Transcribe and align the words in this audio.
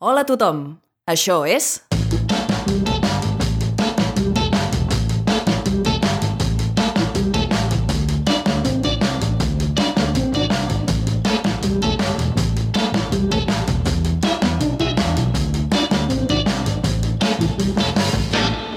Hola 0.00 0.22
a 0.22 0.26
tothom. 0.28 0.58
Això 1.10 1.40
és... 1.42 1.80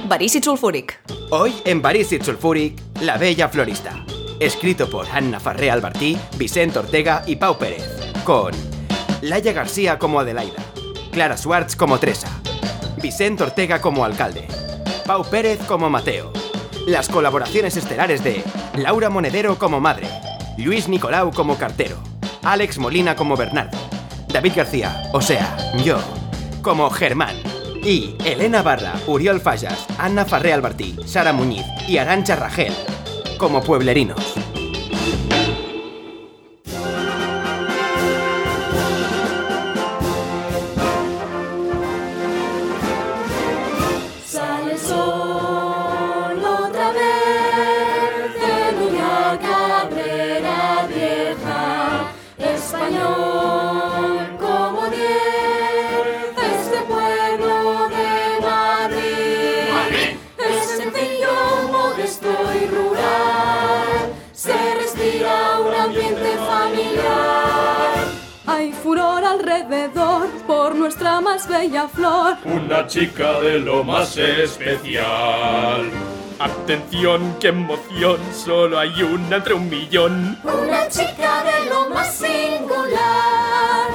Verícid 0.09 0.43
sulfúric. 0.43 0.97
Hoy 1.29 1.53
en 1.65 1.83
Barícid 1.83 2.23
Sulfúric, 2.23 2.81
La 3.01 3.19
Bella 3.19 3.47
Florista. 3.47 4.03
Escrito 4.39 4.89
por 4.89 5.05
Anna 5.13 5.39
Farré 5.39 5.69
Albertí, 5.69 6.17
Vicente 6.39 6.79
Ortega 6.79 7.21
y 7.27 7.35
Pau 7.35 7.59
Pérez. 7.59 7.85
Con 8.25 8.53
Laia 9.21 9.53
García 9.53 9.99
como 9.99 10.19
Adelaida, 10.19 10.63
Clara 11.11 11.35
Schwartz 11.35 11.75
como 11.75 11.99
Teresa, 11.99 12.29
Vicente 13.01 13.43
Ortega 13.43 13.81
como 13.81 14.05
alcalde, 14.05 14.47
Pau 15.05 15.25
Pérez 15.25 15.59
como 15.67 15.89
Mateo. 15.89 16.31
Las 16.87 17.09
colaboraciones 17.09 17.75
estelares 17.75 18.23
de 18.23 18.43
Laura 18.77 19.09
Monedero 19.09 19.57
como 19.59 19.81
madre, 19.81 20.07
Luis 20.57 20.87
Nicolau 20.87 21.31
como 21.31 21.57
cartero, 21.57 21.97
Alex 22.43 22.77
Molina 22.77 23.15
como 23.15 23.35
Bernardo, 23.35 23.77
David 24.29 24.53
García, 24.55 25.03
o 25.11 25.21
sea, 25.21 25.57
yo, 25.83 25.99
como 26.61 26.89
Germán. 26.89 27.35
Y 27.83 28.15
Elena 28.23 28.61
Barra, 28.61 28.93
Uriol 29.07 29.41
Fallas, 29.41 29.85
Anna 29.97 30.23
Farré 30.23 30.53
Albertí, 30.53 30.95
Sara 31.05 31.33
Muñiz 31.33 31.65
y 31.87 31.97
Arancha 31.97 32.35
Ragel, 32.35 32.73
como 33.37 33.61
pueblerinos. 33.63 34.40
Bella 71.51 71.87
flor. 71.87 72.37
Una 72.45 72.87
chica 72.87 73.39
de 73.41 73.59
lo 73.59 73.83
más 73.83 74.17
especial. 74.17 75.89
Atención, 76.39 77.35
qué 77.39 77.49
emoción, 77.49 78.19
solo 78.33 78.79
hay 78.79 79.03
una 79.03 79.35
entre 79.35 79.53
un 79.53 79.69
millón. 79.69 80.39
Una 80.43 80.87
chica 80.87 81.43
de 81.43 81.69
lo 81.69 81.89
más 81.89 82.15
singular. 82.15 83.89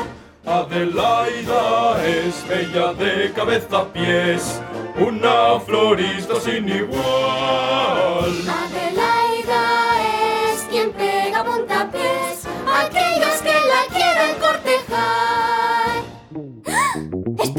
Adelaida 0.45 2.07
es 2.07 2.47
bella 2.47 2.93
de 2.93 3.33
cabeza 3.33 3.79
a 3.79 3.93
pies, 3.93 4.61
una 4.97 5.59
florista 5.59 6.39
sin 6.41 6.69
igual. 6.69 8.33
Adelaida 8.47 8.76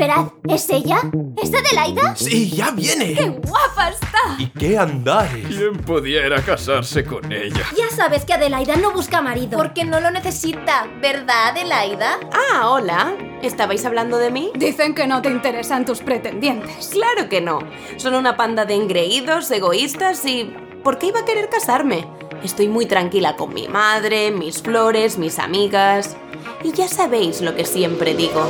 Esperad, 0.07 0.31
¿es 0.47 0.69
ella? 0.69 1.01
¿Es 1.35 1.53
Adelaida? 1.53 2.15
Sí, 2.15 2.49
ya 2.49 2.71
viene. 2.71 3.13
¡Qué 3.13 3.27
guapa 3.27 3.89
está! 3.89 4.37
¿Y 4.39 4.47
qué 4.47 4.77
andares? 4.77 5.45
¿Quién 5.47 5.75
pudiera 5.79 6.41
casarse 6.41 7.03
con 7.03 7.29
ella? 7.29 7.65
Ya 7.75 7.93
sabes 7.93 8.23
que 8.23 8.31
Adelaida 8.31 8.77
no 8.77 8.93
busca 8.93 9.21
marido. 9.21 9.57
Porque 9.57 9.83
no 9.83 9.99
lo 9.99 10.09
necesita, 10.09 10.87
¿verdad, 11.01 11.49
Adelaida? 11.49 12.19
Ah, 12.31 12.69
hola. 12.69 13.17
¿Estabais 13.41 13.83
hablando 13.83 14.17
de 14.17 14.31
mí? 14.31 14.51
Dicen 14.55 14.95
que 14.95 15.07
no 15.07 15.21
te 15.21 15.29
interesan 15.29 15.83
tus 15.83 15.99
pretendientes. 15.99 16.87
Claro 16.87 17.27
que 17.27 17.41
no. 17.41 17.59
Son 17.97 18.15
una 18.15 18.37
panda 18.37 18.63
de 18.63 18.75
engreídos, 18.75 19.51
egoístas 19.51 20.25
y... 20.25 20.55
¿Por 20.85 20.99
qué 20.99 21.07
iba 21.07 21.19
a 21.19 21.25
querer 21.25 21.49
casarme? 21.49 22.07
Estoy 22.43 22.69
muy 22.69 22.85
tranquila 22.85 23.35
con 23.35 23.53
mi 23.53 23.67
madre, 23.67 24.31
mis 24.31 24.61
flores, 24.61 25.17
mis 25.17 25.37
amigas... 25.37 26.15
Y 26.63 26.71
ya 26.71 26.87
sabéis 26.87 27.41
lo 27.41 27.55
que 27.55 27.65
siempre 27.65 28.15
digo. 28.15 28.45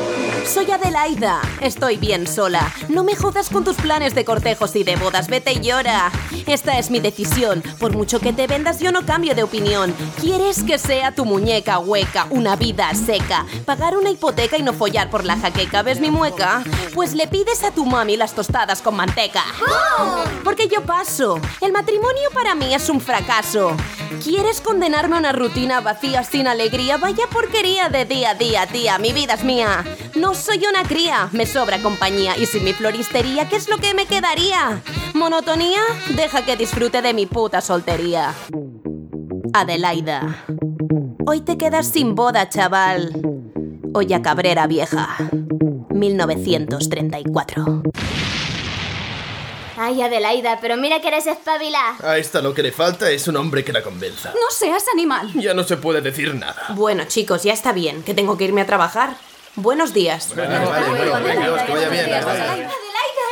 Soy 0.46 0.72
Adelaida. 0.72 1.42
Estoy 1.62 1.98
bien 1.98 2.26
sola. 2.26 2.74
No 2.88 3.04
me 3.04 3.16
jodas 3.16 3.50
con 3.50 3.66
tus 3.66 3.76
planes 3.76 4.16
de 4.16 4.24
cortejos 4.24 4.76
y 4.76 4.84
de 4.84 4.96
bodas. 4.96 5.28
Vete 5.28 5.52
y 5.54 5.60
llora. 5.60 6.12
Esta 6.46 6.80
es 6.80 6.90
mi 6.90 7.00
decisión. 7.00 7.62
Por 7.80 7.94
mucho 7.94 8.20
que 8.20 8.32
te 8.32 8.48
vendas, 8.48 8.80
yo 8.80 8.94
no 8.94 9.06
cambio 9.06 9.36
de 9.36 9.44
opinión. 9.44 9.94
¿Quieres 10.22 10.64
que 10.64 10.78
sea 10.80 11.14
tu 11.14 11.26
muñeca 11.26 11.80
hueca, 11.80 12.28
una 12.30 12.56
vida 12.56 12.94
seca? 12.96 13.46
Pagar 13.66 13.98
una 13.98 14.10
hipoteca 14.10 14.58
y 14.58 14.64
no 14.64 14.74
follar 14.74 15.10
por 15.10 15.26
la 15.26 15.38
jaqueca. 15.38 15.84
¿Ves 15.84 16.00
mi 16.00 16.10
mueca? 16.10 16.64
Pues 16.94 17.14
le 17.14 17.28
pides 17.28 17.64
a 17.64 17.72
tu 17.72 17.86
mami 17.86 18.16
las 18.16 18.34
tostadas 18.34 18.82
con 18.82 18.96
manteca. 18.96 19.44
Porque 20.46 20.70
yo 20.70 20.82
paso. 20.86 21.42
El 21.60 21.74
matrimonio 21.74 22.30
para 22.34 22.56
mí 22.56 22.74
es 22.74 22.90
un 22.90 23.02
fracaso. 23.02 23.76
¿Quieres 24.24 24.62
condenarme 24.62 25.18
a 25.18 25.20
una 25.20 25.32
rutina 25.34 25.82
vacía 25.82 26.24
sin 26.24 26.48
alegría? 26.48 26.98
Vaya 26.98 27.28
porquería 27.30 27.90
de 27.90 27.97
día 28.06 28.32
a 28.32 28.36
día, 28.36 28.66
tía. 28.68 28.98
Mi 28.98 29.14
vida 29.14 29.34
es 29.34 29.44
mía. 29.44 29.84
No 30.16 30.34
soy 30.34 30.64
una 30.68 30.84
cría, 30.84 31.30
me 31.32 31.46
sobra 31.46 31.82
compañía. 31.82 32.38
Y 32.38 32.46
sin 32.46 32.64
mi 32.64 32.74
floristería, 32.74 33.48
¿qué 33.50 33.56
es 33.56 33.70
lo 33.70 33.78
que 33.78 33.94
me 33.94 34.06
quedaría? 34.06 34.82
¿Monotonía? 35.14 35.82
Deja 36.16 36.44
que 36.44 36.56
disfrute 36.56 37.02
de 37.02 37.14
mi 37.14 37.26
puta 37.26 37.62
soltería. 37.62 38.34
Adelaida. 39.54 40.46
Hoy 41.26 41.42
te 41.42 41.58
quedas 41.58 41.88
sin 41.88 42.16
boda, 42.16 42.50
chaval. 42.50 43.22
Olla 43.94 44.22
Cabrera 44.22 44.68
Vieja. 44.68 45.18
1934. 45.90 47.84
Ay, 49.80 50.02
Adelaida, 50.02 50.60
pero 50.60 50.76
mira 50.76 51.00
que 51.00 51.08
eres 51.08 51.28
espabilada. 51.28 51.98
A 52.04 52.18
esta 52.18 52.42
lo 52.42 52.54
que 52.54 52.64
le 52.64 52.72
falta 52.72 53.12
es 53.12 53.28
un 53.28 53.38
hombre 53.38 53.64
que 53.64 53.72
la 53.72 53.84
convenza. 53.84 54.32
No 54.34 54.50
seas 54.50 54.86
animal. 54.92 55.32
Ya 55.36 55.54
no 55.54 55.64
se 55.64 55.78
puede 55.78 56.02
decir 56.02 56.34
nada. 56.34 56.68
Bueno, 56.70 57.04
chicos, 57.06 57.44
ya 57.44 57.54
está 57.54 57.74
bien, 57.74 58.02
que 58.04 58.16
tengo 58.16 58.38
que 58.38 58.46
irme 58.46 58.62
a 58.62 58.66
trabajar. 58.66 59.16
Buenos 59.56 59.94
días. 59.94 60.36
Vale, 60.36 60.48
vale, 60.48 60.90
bueno, 60.90 61.14
venga, 61.24 61.66
que 61.66 61.74
vaya 61.74 61.90
bien. 61.90 62.06
Adelaida, 62.06 62.66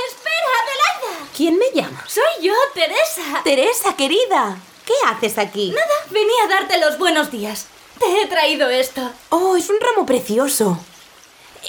espera, 0.08 0.52
Adelaida. 0.62 1.30
¿Quién 1.36 1.58
me 1.58 1.66
llama? 1.74 2.04
Soy 2.08 2.44
yo, 2.44 2.54
Teresa. 2.74 3.42
Teresa, 3.44 3.96
querida. 3.96 4.58
¿Qué 4.86 4.94
haces 5.08 5.40
aquí? 5.40 5.72
Nada, 5.72 5.96
venía 6.12 6.44
a 6.46 6.48
darte 6.48 6.80
los 6.80 7.00
buenos 7.00 7.32
días. 7.32 7.68
Te 8.00 8.22
he 8.22 8.28
traído 8.28 8.70
esto. 8.70 9.02
Oh, 9.30 9.56
es 9.56 9.70
un 9.70 9.78
ramo 9.80 10.06
precioso. 10.06 10.80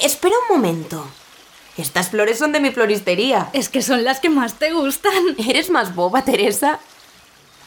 Espera 0.03 0.35
un 0.49 0.57
momento. 0.57 1.07
Estas 1.77 2.11
flores 2.11 2.39
son 2.39 2.53
de 2.53 2.61
mi 2.61 2.71
floristería. 2.71 3.51
Es 3.53 3.69
que 3.69 3.83
son 3.83 4.05
las 4.05 4.21
que 4.21 4.31
más 4.31 4.55
te 4.55 4.73
gustan. 4.73 5.13
¿Eres 5.39 5.71
más 5.71 5.95
boba, 5.95 6.25
Teresa? 6.25 6.79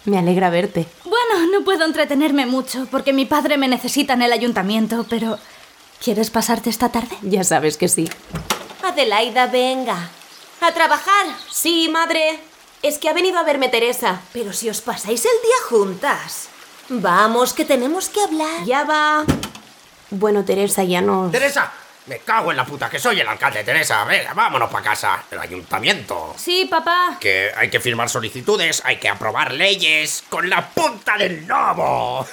Me 0.05 0.17
alegra 0.17 0.49
verte. 0.49 0.87
Bueno, 1.03 1.51
no 1.51 1.63
puedo 1.63 1.85
entretenerme 1.85 2.45
mucho 2.45 2.87
porque 2.89 3.13
mi 3.13 3.25
padre 3.25 3.57
me 3.57 3.67
necesita 3.67 4.13
en 4.13 4.23
el 4.23 4.33
ayuntamiento, 4.33 5.05
pero... 5.09 5.37
¿Quieres 6.03 6.29
pasarte 6.29 6.69
esta 6.69 6.89
tarde? 6.89 7.15
Ya 7.21 7.43
sabes 7.43 7.75
que 7.75 7.89
sí. 7.89 8.09
Adelaida, 8.83 9.47
venga. 9.47 10.09
A 10.61 10.71
trabajar. 10.71 11.25
Sí, 11.51 11.89
madre. 11.91 12.39
Es 12.81 12.97
que 12.97 13.09
ha 13.09 13.13
venido 13.13 13.37
a 13.37 13.43
verme 13.43 13.67
Teresa. 13.67 14.21
Pero 14.31 14.53
si 14.53 14.69
os 14.69 14.79
pasáis 14.79 15.25
el 15.25 15.41
día 15.43 15.55
juntas. 15.69 16.47
Vamos, 16.87 17.53
que 17.53 17.65
tenemos 17.65 18.07
que 18.07 18.21
hablar. 18.21 18.63
Ya 18.65 18.85
va. 18.85 19.25
Bueno, 20.09 20.45
Teresa, 20.45 20.83
ya 20.83 21.01
no. 21.01 21.29
Teresa, 21.29 21.71
me 22.09 22.17
cago 22.19 22.49
en 22.49 22.57
la 22.57 22.65
puta, 22.65 22.89
que 22.89 22.97
soy 22.97 23.19
el 23.19 23.27
alcalde, 23.27 23.63
Teresa. 23.63 24.03
Venga, 24.03 24.33
vámonos 24.33 24.69
para 24.71 24.83
casa. 24.83 25.23
El 25.29 25.39
ayuntamiento. 25.39 26.33
Sí, 26.37 26.65
papá. 26.65 27.17
Que 27.19 27.51
hay 27.55 27.69
que 27.69 27.79
firmar 27.79 28.09
solicitudes, 28.09 28.81
hay 28.83 28.97
que 28.97 29.07
aprobar 29.07 29.53
leyes 29.53 30.23
con 30.27 30.49
la 30.49 30.67
punta 30.67 31.15
del 31.17 31.45
lobo. 31.47 32.25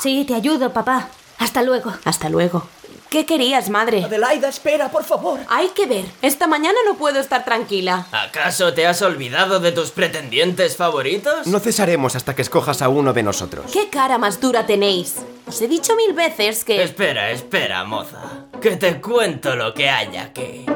Sí, 0.00 0.24
te 0.26 0.34
ayudo, 0.34 0.72
papá. 0.72 1.08
Hasta 1.38 1.62
luego. 1.62 1.92
Hasta 2.04 2.28
luego. 2.28 2.66
¿Qué 3.10 3.26
querías, 3.26 3.68
madre? 3.68 4.04
Adelaida, 4.04 4.48
espera, 4.48 4.90
por 4.90 5.04
favor. 5.04 5.40
Hay 5.48 5.68
que 5.68 5.86
ver. 5.86 6.04
Esta 6.22 6.46
mañana 6.46 6.78
no 6.86 6.96
puedo 6.96 7.20
estar 7.20 7.44
tranquila. 7.44 8.06
¿Acaso 8.12 8.72
te 8.74 8.86
has 8.86 9.02
olvidado 9.02 9.60
de 9.60 9.72
tus 9.72 9.90
pretendientes 9.90 10.76
favoritos? 10.76 11.46
No 11.46 11.60
cesaremos 11.60 12.16
hasta 12.16 12.34
que 12.34 12.42
escojas 12.42 12.82
a 12.82 12.88
uno 12.88 13.12
de 13.12 13.22
nosotros. 13.22 13.70
¿Qué 13.72 13.90
cara 13.90 14.18
más 14.18 14.40
dura 14.40 14.66
tenéis? 14.66 15.16
Os 15.46 15.62
he 15.62 15.68
dicho 15.68 15.94
mil 15.94 16.12
veces 16.12 16.64
que... 16.64 16.82
Espera, 16.82 17.30
espera, 17.30 17.84
moza. 17.84 18.46
Que 18.60 18.76
te 18.76 19.00
cuento 19.00 19.54
lo 19.54 19.72
que 19.72 19.88
hay 19.88 20.16
aquí. 20.16 20.66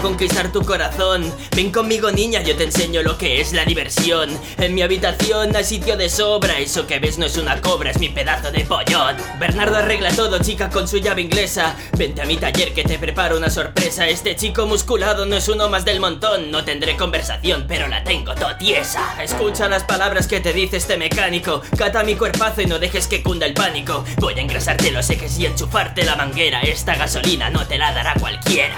Conquistar 0.00 0.52
tu 0.52 0.64
corazón. 0.64 1.32
Ven 1.54 1.70
conmigo, 1.70 2.10
niña, 2.10 2.42
yo 2.42 2.56
te 2.56 2.64
enseño 2.64 3.02
lo 3.02 3.18
que 3.18 3.40
es 3.40 3.52
la 3.52 3.64
diversión. 3.64 4.30
En 4.58 4.74
mi 4.74 4.82
habitación 4.82 5.54
hay 5.54 5.64
sitio 5.64 5.96
de 5.96 6.08
sobra. 6.08 6.58
Eso 6.58 6.86
que 6.86 6.98
ves 6.98 7.18
no 7.18 7.26
es 7.26 7.36
una 7.36 7.60
cobra, 7.60 7.90
es 7.90 7.98
mi 7.98 8.08
pedazo 8.08 8.50
de 8.50 8.64
pollón. 8.64 9.16
Bernardo 9.38 9.76
arregla 9.76 10.10
todo, 10.10 10.38
chica, 10.38 10.70
con 10.70 10.88
su 10.88 10.98
llave 10.98 11.22
inglesa. 11.22 11.76
Vente 11.96 12.22
a 12.22 12.26
mi 12.26 12.36
taller 12.36 12.74
que 12.74 12.84
te 12.84 12.98
preparo 12.98 13.36
una 13.36 13.50
sorpresa. 13.50 14.08
Este 14.08 14.36
chico 14.36 14.66
musculado 14.66 15.26
no 15.26 15.36
es 15.36 15.48
uno 15.48 15.68
más 15.68 15.84
del 15.84 16.00
montón. 16.00 16.50
No 16.50 16.64
tendré 16.64 16.96
conversación, 16.96 17.64
pero 17.68 17.88
la 17.88 18.04
tengo 18.04 18.34
totiesa. 18.34 19.22
Escucha 19.22 19.68
las 19.68 19.84
palabras 19.84 20.26
que 20.26 20.40
te 20.40 20.52
dice 20.52 20.76
este 20.76 20.96
mecánico. 20.96 21.62
Cata 21.76 22.02
mi 22.02 22.14
cuerpazo 22.16 22.62
y 22.62 22.66
no 22.66 22.78
dejes 22.78 23.06
que 23.06 23.22
cunda 23.22 23.46
el 23.46 23.54
pánico. 23.54 24.04
Voy 24.18 24.34
a 24.34 24.40
engrasarte 24.40 24.90
los 24.90 25.08
ejes 25.10 25.38
y 25.38 25.46
enchufarte 25.46 26.04
la 26.04 26.16
manguera. 26.16 26.60
Esta 26.60 26.94
gasolina 26.94 27.50
no 27.50 27.66
te 27.66 27.78
la 27.78 27.92
dará 27.92 28.14
cualquiera. 28.14 28.74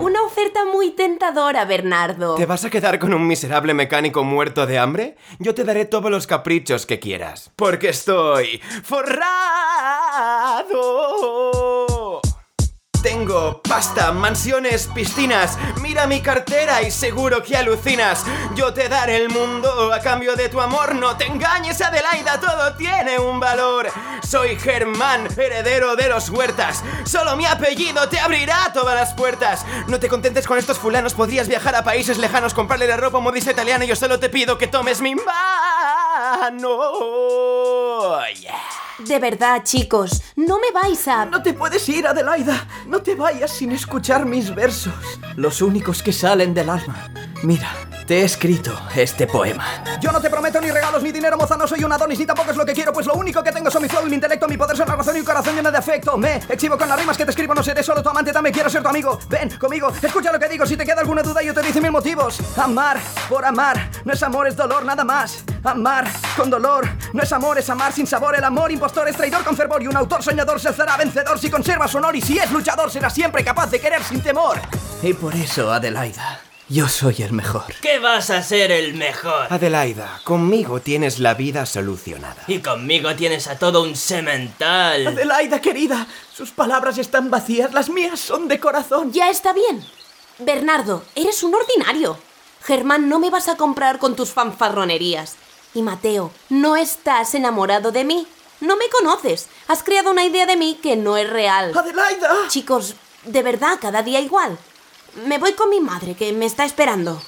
Una 0.00 0.22
muy 0.64 0.90
tentadora, 0.90 1.64
Bernardo. 1.64 2.34
¿Te 2.36 2.46
vas 2.46 2.64
a 2.64 2.70
quedar 2.70 2.98
con 2.98 3.12
un 3.14 3.26
miserable 3.26 3.74
mecánico 3.74 4.24
muerto 4.24 4.66
de 4.66 4.78
hambre? 4.78 5.16
Yo 5.38 5.54
te 5.54 5.64
daré 5.64 5.84
todos 5.84 6.10
los 6.10 6.26
caprichos 6.26 6.86
que 6.86 6.98
quieras. 6.98 7.52
Porque 7.56 7.90
estoy 7.90 8.60
forrado. 8.82 9.26
Tengo 13.06 13.62
pasta, 13.62 14.10
mansiones, 14.10 14.88
piscinas. 14.88 15.56
Mira 15.80 16.08
mi 16.08 16.20
cartera 16.20 16.82
y 16.82 16.90
seguro 16.90 17.40
que 17.40 17.56
alucinas. 17.56 18.24
Yo 18.56 18.74
te 18.74 18.88
daré 18.88 19.18
el 19.18 19.28
mundo 19.28 19.92
a 19.92 20.00
cambio 20.00 20.34
de 20.34 20.48
tu 20.48 20.60
amor. 20.60 20.92
No 20.96 21.16
te 21.16 21.26
engañes, 21.26 21.80
Adelaida, 21.80 22.40
todo 22.40 22.74
tiene 22.74 23.20
un 23.20 23.38
valor. 23.38 23.88
Soy 24.28 24.56
Germán, 24.56 25.28
heredero 25.36 25.94
de 25.94 26.08
los 26.08 26.30
huertas. 26.30 26.82
Solo 27.04 27.36
mi 27.36 27.46
apellido 27.46 28.08
te 28.08 28.18
abrirá 28.18 28.72
todas 28.74 28.96
las 28.96 29.14
puertas. 29.14 29.64
No 29.86 30.00
te 30.00 30.08
contentes 30.08 30.44
con 30.44 30.58
estos 30.58 30.80
fulanos, 30.80 31.14
podrías 31.14 31.46
viajar 31.46 31.76
a 31.76 31.84
países 31.84 32.18
lejanos, 32.18 32.54
comprarle 32.54 32.88
la 32.88 32.96
ropa 32.96 33.20
modista 33.20 33.52
italiana. 33.52 33.84
Yo 33.84 33.94
solo 33.94 34.18
te 34.18 34.30
pido 34.30 34.58
que 34.58 34.66
tomes 34.66 35.00
mi 35.00 35.14
mano. 35.14 35.36
Yeah. 38.42 38.85
De 38.98 39.18
verdad, 39.18 39.62
chicos, 39.62 40.22
no 40.36 40.58
me 40.58 40.70
vais 40.72 41.06
a... 41.06 41.26
No 41.26 41.42
te 41.42 41.52
puedes 41.52 41.86
ir, 41.90 42.06
Adelaida. 42.06 42.66
No 42.86 43.02
te 43.02 43.14
vayas 43.14 43.50
sin 43.50 43.72
escuchar 43.72 44.24
mis 44.24 44.54
versos. 44.54 44.94
Los 45.36 45.60
únicos 45.60 46.02
que 46.02 46.14
salen 46.14 46.54
del 46.54 46.70
alma. 46.70 47.10
Mira, 47.42 47.68
te 48.06 48.20
he 48.20 48.24
escrito 48.24 48.72
este 48.94 49.26
poema. 49.26 49.84
Yo 50.00 50.10
no 50.12 50.20
te 50.20 50.30
prometo 50.30 50.62
ni 50.62 50.70
regalos 50.70 51.02
ni 51.02 51.12
dinero, 51.12 51.36
moza. 51.36 51.58
No 51.58 51.66
soy 51.66 51.84
un 51.84 51.92
Adonis 51.92 52.18
ni 52.18 52.24
tampoco 52.24 52.52
es 52.52 52.56
lo 52.56 52.64
que 52.64 52.72
quiero. 52.72 52.90
Pues 52.90 53.06
lo 53.06 53.12
único 53.14 53.42
que 53.42 53.52
tengo 53.52 53.70
son 53.70 53.82
mi 53.82 53.88
flow 53.90 54.06
y 54.06 54.08
mi 54.08 54.14
intelecto, 54.14 54.48
mi 54.48 54.56
poder, 54.56 54.74
son 54.78 54.88
la 54.88 54.96
razón 54.96 55.14
y 55.14 55.20
un 55.20 55.26
corazón 55.26 55.54
lleno 55.54 55.70
de 55.70 55.76
afecto. 55.76 56.16
Me 56.16 56.36
exhibo 56.48 56.78
con 56.78 56.88
las 56.88 56.98
rimas 56.98 57.18
que 57.18 57.26
te 57.26 57.32
escribo. 57.32 57.54
No 57.54 57.62
seré 57.62 57.82
solo 57.82 58.02
tu 58.02 58.08
amante, 58.08 58.32
también 58.32 58.54
quiero 58.54 58.70
ser 58.70 58.82
tu 58.82 58.88
amigo. 58.88 59.18
Ven 59.28 59.50
conmigo, 59.58 59.92
escucha 60.00 60.32
lo 60.32 60.38
que 60.38 60.48
digo. 60.48 60.64
Si 60.64 60.74
te 60.74 60.86
queda 60.86 61.02
alguna 61.02 61.22
duda, 61.22 61.42
yo 61.42 61.52
te 61.52 61.60
dice 61.60 61.82
mil 61.82 61.92
motivos. 61.92 62.40
Amar 62.56 62.98
por 63.28 63.44
amar. 63.44 63.90
No 64.06 64.14
es 64.14 64.22
amor, 64.22 64.48
es 64.48 64.56
dolor, 64.56 64.86
nada 64.86 65.04
más. 65.04 65.44
Amar 65.66 66.10
con 66.36 66.48
dolor. 66.48 66.88
No 67.12 67.22
es 67.22 67.32
amor, 67.32 67.58
es 67.58 67.68
amar 67.68 67.92
sin 67.92 68.06
sabor. 68.06 68.36
El 68.36 68.44
amor 68.44 68.70
impostor 68.70 69.08
es 69.08 69.16
traidor 69.16 69.42
con 69.44 69.56
fervor. 69.56 69.82
Y 69.82 69.88
un 69.88 69.96
autor 69.96 70.22
soñador 70.22 70.60
se 70.60 70.68
alzará 70.68 70.96
vencedor 70.96 71.38
si 71.38 71.50
conserva 71.50 71.88
su 71.88 71.98
honor. 71.98 72.14
Y 72.14 72.20
si 72.20 72.38
es 72.38 72.50
luchador, 72.52 72.90
será 72.90 73.10
siempre 73.10 73.44
capaz 73.44 73.70
de 73.70 73.80
querer 73.80 74.02
sin 74.04 74.20
temor. 74.22 74.60
Y 75.02 75.12
por 75.12 75.34
eso, 75.34 75.72
Adelaida, 75.72 76.40
yo 76.68 76.88
soy 76.88 77.16
el 77.22 77.32
mejor. 77.32 77.74
¿Qué 77.80 77.98
vas 77.98 78.30
a 78.30 78.42
ser 78.42 78.72
el 78.72 78.94
mejor? 78.94 79.46
Adelaida, 79.50 80.20
conmigo 80.24 80.80
tienes 80.80 81.18
la 81.18 81.34
vida 81.34 81.64
solucionada. 81.66 82.42
Y 82.46 82.58
conmigo 82.58 83.14
tienes 83.14 83.46
a 83.46 83.58
todo 83.58 83.82
un 83.82 83.94
semental. 83.94 85.06
Adelaida, 85.06 85.60
querida, 85.60 86.06
sus 86.32 86.50
palabras 86.50 86.98
están 86.98 87.30
vacías, 87.30 87.72
las 87.72 87.88
mías 87.88 88.18
son 88.18 88.48
de 88.48 88.58
corazón. 88.58 89.12
Ya 89.12 89.30
está 89.30 89.52
bien. 89.52 89.84
Bernardo, 90.38 91.04
eres 91.14 91.42
un 91.42 91.54
ordinario. 91.54 92.18
Germán, 92.62 93.08
no 93.08 93.20
me 93.20 93.30
vas 93.30 93.48
a 93.48 93.56
comprar 93.56 93.98
con 93.98 94.16
tus 94.16 94.32
fanfarronerías. 94.32 95.36
Y 95.76 95.82
Mateo, 95.82 96.30
no 96.48 96.74
estás 96.74 97.34
enamorado 97.34 97.92
de 97.92 98.02
mí. 98.02 98.26
No 98.62 98.78
me 98.78 98.88
conoces. 98.88 99.48
Has 99.68 99.82
creado 99.82 100.10
una 100.10 100.24
idea 100.24 100.46
de 100.46 100.56
mí 100.56 100.78
que 100.82 100.96
no 100.96 101.18
es 101.18 101.28
real. 101.28 101.76
Adelaida. 101.76 102.30
Chicos, 102.48 102.94
de 103.26 103.42
verdad, 103.42 103.76
cada 103.78 104.02
día 104.02 104.20
igual. 104.20 104.56
Me 105.26 105.36
voy 105.36 105.52
con 105.52 105.68
mi 105.68 105.80
madre, 105.80 106.14
que 106.14 106.32
me 106.32 106.46
está 106.46 106.64
esperando. 106.64 107.20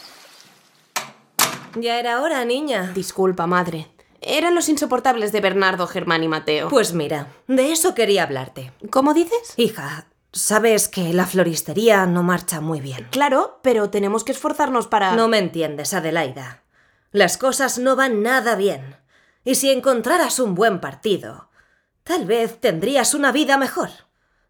Ya 1.75 1.99
era 1.99 2.23
hora, 2.23 2.43
niña. 2.47 2.93
Disculpa, 2.95 3.47
madre. 3.47 3.91
Eran 4.23 4.55
los 4.55 4.71
insoportables 4.71 5.31
de 5.31 5.43
Bernardo, 5.43 5.87
Germán 5.87 6.25
y 6.25 6.29
Mateo. 6.29 6.71
Pues 6.71 6.95
mira, 6.95 7.27
de 7.49 7.71
eso 7.73 7.95
quería 7.95 8.23
hablarte. 8.23 8.73
¿Cómo 8.89 9.13
dices? 9.13 9.53
Hija, 9.59 10.07
sabes 10.33 10.89
que 10.89 11.13
la 11.13 11.27
floristería 11.27 12.07
no 12.07 12.23
marcha 12.23 12.63
muy 12.63 12.81
bien. 12.81 13.09
Claro, 13.11 13.61
pero 13.63 13.91
tenemos 13.91 14.25
que 14.25 14.33
esforzarnos 14.33 14.87
para... 14.87 15.13
No 15.13 15.29
me 15.29 15.37
entiendes, 15.37 15.93
Adelaida. 15.93 16.63
Las 17.11 17.39
cosas 17.39 17.79
no 17.79 17.97
van 17.97 18.23
nada 18.23 18.55
bien. 18.55 18.97
Y 19.43 19.55
si 19.55 19.71
encontraras 19.71 20.39
un 20.39 20.55
buen 20.55 20.79
partido, 20.79 21.49
tal 22.05 22.27
vez 22.27 22.61
tendrías 22.61 23.15
una 23.15 23.33
vida 23.33 23.57
mejor. 23.57 23.89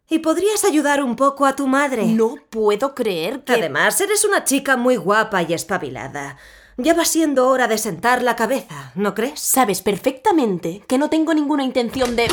Y 0.09 0.19
podrías 0.19 0.65
ayudar 0.65 1.01
un 1.01 1.15
poco 1.15 1.45
a 1.45 1.55
tu 1.55 1.67
madre. 1.67 2.05
No 2.07 2.35
puedo 2.49 2.95
creer 2.95 3.45
que... 3.45 3.53
Además, 3.53 4.01
eres 4.01 4.25
una 4.25 4.43
chica 4.43 4.75
muy 4.75 4.97
guapa 4.97 5.41
y 5.43 5.53
espabilada. 5.53 6.35
Ya 6.75 6.93
va 6.93 7.05
siendo 7.05 7.47
hora 7.47 7.69
de 7.69 7.77
sentar 7.77 8.23
la 8.23 8.35
cabeza, 8.35 8.91
¿no 8.95 9.13
crees? 9.13 9.39
Sabes 9.39 9.81
perfectamente 9.81 10.81
que 10.85 10.97
no 10.97 11.09
tengo 11.09 11.33
ninguna 11.33 11.63
intención 11.63 12.17
de... 12.17 12.27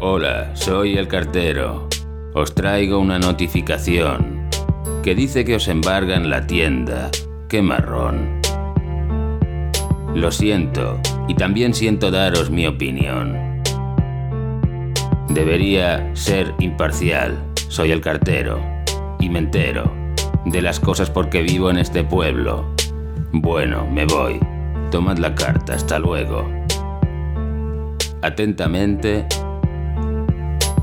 Hola, 0.00 0.56
soy 0.56 0.96
el 0.96 1.06
cartero. 1.06 1.86
Os 2.34 2.54
traigo 2.54 2.98
una 2.98 3.18
notificación 3.18 4.48
que 5.02 5.14
dice 5.14 5.44
que 5.44 5.56
os 5.56 5.68
embargan 5.68 6.30
la 6.30 6.46
tienda. 6.46 7.10
¡Qué 7.48 7.62
marrón! 7.62 8.42
Lo 10.14 10.30
siento, 10.30 11.00
y 11.28 11.34
también 11.34 11.72
siento 11.72 12.10
daros 12.10 12.50
mi 12.50 12.66
opinión. 12.66 13.62
Debería 15.30 16.14
ser 16.14 16.54
imparcial. 16.58 17.42
Soy 17.68 17.90
el 17.90 18.02
cartero. 18.02 18.60
Y 19.18 19.30
me 19.30 19.38
entero 19.38 19.90
de 20.44 20.60
las 20.60 20.78
cosas 20.78 21.08
porque 21.10 21.42
vivo 21.42 21.70
en 21.70 21.78
este 21.78 22.04
pueblo. 22.04 22.66
Bueno, 23.32 23.86
me 23.90 24.04
voy. 24.04 24.38
Tomad 24.90 25.16
la 25.16 25.34
carta. 25.34 25.74
Hasta 25.74 25.98
luego. 25.98 26.46
Atentamente, 28.20 29.26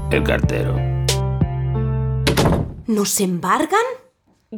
el 0.09 0.23
cartero. 0.23 0.75
¿Nos 2.87 3.19
embargan? 3.21 4.04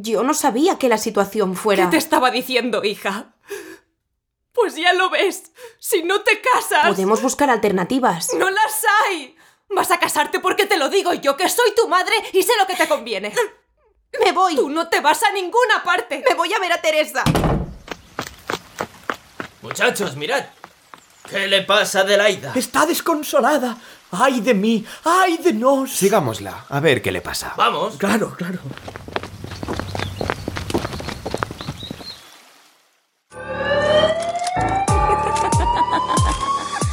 Yo 0.00 0.22
no 0.22 0.32
sabía 0.32 0.78
que 0.78 0.88
la 0.88 0.98
situación 0.98 1.56
fuera... 1.56 1.84
¿Qué 1.84 1.90
te 1.90 1.96
estaba 1.96 2.30
diciendo, 2.30 2.84
hija? 2.84 3.34
Pues 4.52 4.76
ya 4.76 4.92
lo 4.92 5.10
ves. 5.10 5.50
Si 5.80 6.02
no 6.04 6.20
te 6.20 6.40
casas... 6.40 6.86
Podemos 6.88 7.20
buscar 7.20 7.50
alternativas. 7.50 8.32
¡No 8.34 8.48
las 8.48 8.84
hay! 9.04 9.36
Vas 9.70 9.90
a 9.90 9.98
casarte 9.98 10.38
porque 10.40 10.66
te 10.66 10.76
lo 10.76 10.88
digo 10.88 11.12
yo, 11.14 11.36
que 11.36 11.48
soy 11.48 11.74
tu 11.74 11.88
madre 11.88 12.14
y 12.32 12.42
sé 12.42 12.52
lo 12.58 12.66
que 12.66 12.76
te 12.76 12.88
conviene. 12.88 13.34
Me 14.24 14.32
voy. 14.32 14.54
Tú 14.54 14.70
no 14.70 14.88
te 14.88 15.00
vas 15.00 15.22
a 15.24 15.32
ninguna 15.32 15.82
parte. 15.84 16.22
Me 16.28 16.34
voy 16.34 16.52
a 16.52 16.58
ver 16.58 16.72
a 16.72 16.80
Teresa. 16.80 17.24
Muchachos, 19.62 20.16
mirad. 20.16 20.44
¿Qué 21.28 21.46
le 21.46 21.62
pasa 21.62 22.00
a 22.00 22.02
Adelaida? 22.02 22.52
Está 22.54 22.86
desconsolada. 22.86 23.76
¡Ay 24.12 24.40
de 24.40 24.54
mí! 24.54 24.86
¡Ay 25.04 25.36
de 25.38 25.52
nos! 25.52 25.90
Sigámosla, 25.90 26.66
a 26.68 26.80
ver 26.80 27.02
qué 27.02 27.12
le 27.12 27.20
pasa. 27.20 27.52
Vamos. 27.56 27.96
Claro, 27.98 28.34
claro. 28.36 28.60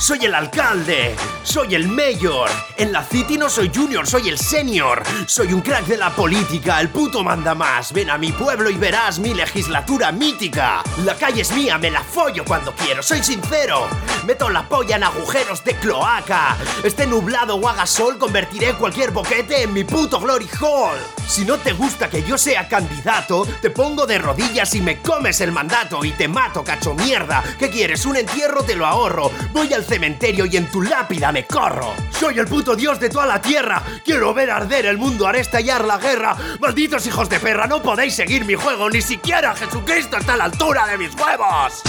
Soy 0.05 0.23
el 0.23 0.35
alcalde, 0.35 1.15
soy 1.41 1.73
el 1.73 1.87
mayor. 1.87 2.47
En 2.77 2.91
la 2.91 3.03
City 3.03 3.39
no 3.39 3.49
soy 3.49 3.71
junior, 3.73 4.05
soy 4.05 4.29
el 4.29 4.37
senior. 4.37 5.01
Soy 5.25 5.51
un 5.51 5.61
crack 5.61 5.87
de 5.87 5.97
la 5.97 6.11
política, 6.11 6.79
el 6.79 6.89
puto 6.89 7.23
manda 7.23 7.55
más. 7.55 7.91
Ven 7.91 8.11
a 8.11 8.17
mi 8.19 8.31
pueblo 8.31 8.69
y 8.69 8.75
verás 8.75 9.17
mi 9.17 9.33
legislatura 9.33 10.11
mítica. 10.11 10.83
La 11.05 11.15
calle 11.15 11.41
es 11.41 11.51
mía, 11.53 11.79
me 11.79 11.89
la 11.89 12.03
follo 12.03 12.45
cuando 12.45 12.75
quiero, 12.75 13.01
soy 13.01 13.23
sincero. 13.23 13.87
Meto 14.27 14.47
la 14.51 14.69
polla 14.69 14.97
en 14.97 15.05
agujeros 15.05 15.63
de 15.63 15.73
cloaca. 15.73 16.55
Esté 16.83 17.07
nublado 17.07 17.55
o 17.55 17.67
haga 17.67 17.87
sol, 17.87 18.19
convertiré 18.19 18.75
cualquier 18.75 19.09
boquete 19.09 19.63
en 19.63 19.73
mi 19.73 19.85
puto 19.85 20.19
glory 20.19 20.47
hall. 20.61 20.99
Si 21.27 21.45
no 21.45 21.57
te 21.57 21.73
gusta 21.73 22.11
que 22.11 22.21
yo 22.21 22.37
sea 22.37 22.67
candidato, 22.67 23.47
te 23.59 23.71
pongo 23.71 24.05
de 24.05 24.19
rodillas 24.19 24.75
y 24.75 24.81
me 24.81 25.01
comes 25.01 25.41
el 25.41 25.51
mandato 25.51 26.05
y 26.05 26.11
te 26.11 26.27
mato, 26.27 26.63
cacho 26.63 26.93
mierda. 26.93 27.43
¿Qué 27.57 27.71
quieres? 27.71 28.05
Un 28.05 28.17
entierro 28.17 28.61
te 28.63 28.75
lo 28.75 28.85
ahorro. 28.85 29.31
Voy 29.51 29.73
al 29.73 29.83
cementerio 29.95 30.45
y 30.45 30.57
en 30.57 30.69
tu 30.69 30.81
lápida 30.81 31.31
me 31.31 31.45
corro. 31.45 31.93
Soy 32.09 32.37
el 32.37 32.47
puto 32.47 32.75
dios 32.75 32.99
de 32.99 33.07
toda 33.07 33.25
la 33.25 33.41
tierra. 33.41 33.81
Quiero 34.03 34.33
ver 34.33 34.51
arder 34.51 34.87
el 34.87 34.97
mundo, 34.97 35.25
haré 35.25 35.39
estallar 35.39 35.85
la 35.85 35.97
guerra. 35.97 36.35
Malditos 36.59 37.07
hijos 37.07 37.29
de 37.29 37.39
perra, 37.39 37.65
no 37.65 37.81
podéis 37.81 38.13
seguir 38.13 38.43
mi 38.43 38.55
juego. 38.55 38.89
Ni 38.89 39.01
siquiera 39.01 39.55
Jesucristo 39.55 40.17
está 40.17 40.33
a 40.33 40.37
la 40.37 40.43
altura 40.45 40.85
de 40.87 40.97
mis 40.97 41.15
huevos. 41.15 41.81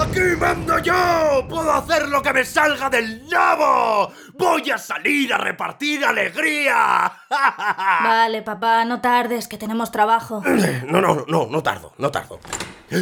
¡Aquí 0.00 0.36
mando 0.38 0.78
yo! 0.78 1.46
¡Puedo 1.46 1.70
hacer 1.72 2.08
lo 2.08 2.22
que 2.22 2.32
me 2.32 2.44
salga 2.44 2.88
del 2.88 3.28
nabo! 3.28 4.10
¡Voy 4.34 4.70
a 4.70 4.78
salir 4.78 5.32
a 5.34 5.38
repartir 5.38 6.04
alegría! 6.04 7.12
Vale, 7.28 8.40
papá, 8.40 8.84
no 8.86 9.02
tardes, 9.02 9.46
que 9.46 9.58
tenemos 9.58 9.92
trabajo. 9.92 10.42
No, 10.86 11.00
no, 11.02 11.26
no, 11.28 11.46
no 11.50 11.62
tardo, 11.62 11.92
no 11.98 12.10
tardo. 12.10 12.40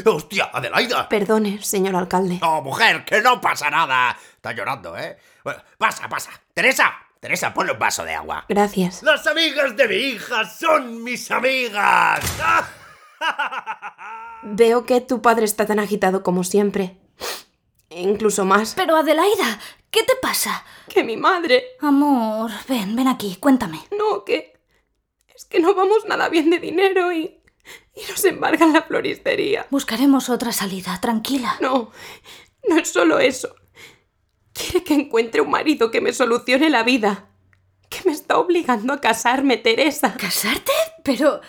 ¡Hostia, 0.07 0.51
Adelaida! 0.53 1.09
Perdone, 1.09 1.63
señor 1.63 1.95
alcalde. 1.95 2.41
¡Oh, 2.43 2.63
mujer, 2.63 3.05
que 3.05 3.23
no 3.23 3.41
pasa 3.41 3.71
nada! 3.71 4.17
Está 4.35 4.53
llorando, 4.53 4.99
¿eh? 4.99 5.17
Bueno, 5.45 5.63
pasa, 5.79 6.09
pasa. 6.09 6.31
Teresa, 6.53 6.93
Teresa, 7.21 7.55
ponle 7.55 7.73
un 7.73 7.79
vaso 7.79 8.05
de 8.05 8.15
agua. 8.15 8.45
Gracias. 8.49 9.03
Las 9.03 9.27
amigas 9.27 9.77
de 9.77 9.89
mi 9.89 9.95
hija 9.95 10.45
son 10.45 11.03
mis 11.05 11.31
amigas. 11.31 12.21
Veo 14.43 14.87
que 14.87 15.01
tu 15.01 15.21
padre 15.21 15.45
está 15.45 15.67
tan 15.67 15.79
agitado 15.79 16.23
como 16.23 16.45
siempre. 16.45 16.97
Incluso 17.91 18.45
más. 18.45 18.75
Pero 18.75 18.97
Adelaida, 18.97 19.59
¿qué 19.91 20.03
te 20.03 20.15
pasa? 20.21 20.65
Que 20.89 21.03
mi 21.05 21.17
madre. 21.17 21.65
Amor, 21.81 22.51
ven, 22.69 22.95
ven 22.95 23.09
aquí, 23.09 23.37
cuéntame. 23.37 23.81
No, 23.97 24.25
que. 24.25 24.59
Es 25.35 25.45
que 25.45 25.61
no 25.61 25.75
vamos 25.75 26.05
nada 26.07 26.29
bien 26.29 26.51
de 26.51 26.59
dinero 26.59 27.13
y. 27.13 27.41
Y 27.95 28.11
nos 28.11 28.25
embargan 28.25 28.73
la 28.73 28.83
floristería. 28.83 29.67
Buscaremos 29.71 30.29
otra 30.31 30.53
salida, 30.53 30.99
tranquila. 31.01 31.57
No, 31.61 31.91
no 32.69 32.77
es 32.77 32.89
solo 32.91 33.19
eso. 33.19 33.55
Quiere 34.53 34.85
que 34.85 34.95
encuentre 34.95 35.41
un 35.41 35.51
marido 35.51 35.91
que 35.91 36.01
me 36.01 36.13
solucione 36.13 36.71
la 36.71 36.83
vida. 36.83 37.29
Que 37.91 38.01
me 38.05 38.13
está 38.13 38.39
obligando 38.39 38.93
a 38.93 39.01
casarme, 39.01 39.57
Teresa. 39.57 40.15
¿Casarte? 40.15 40.73
Pero... 41.03 41.41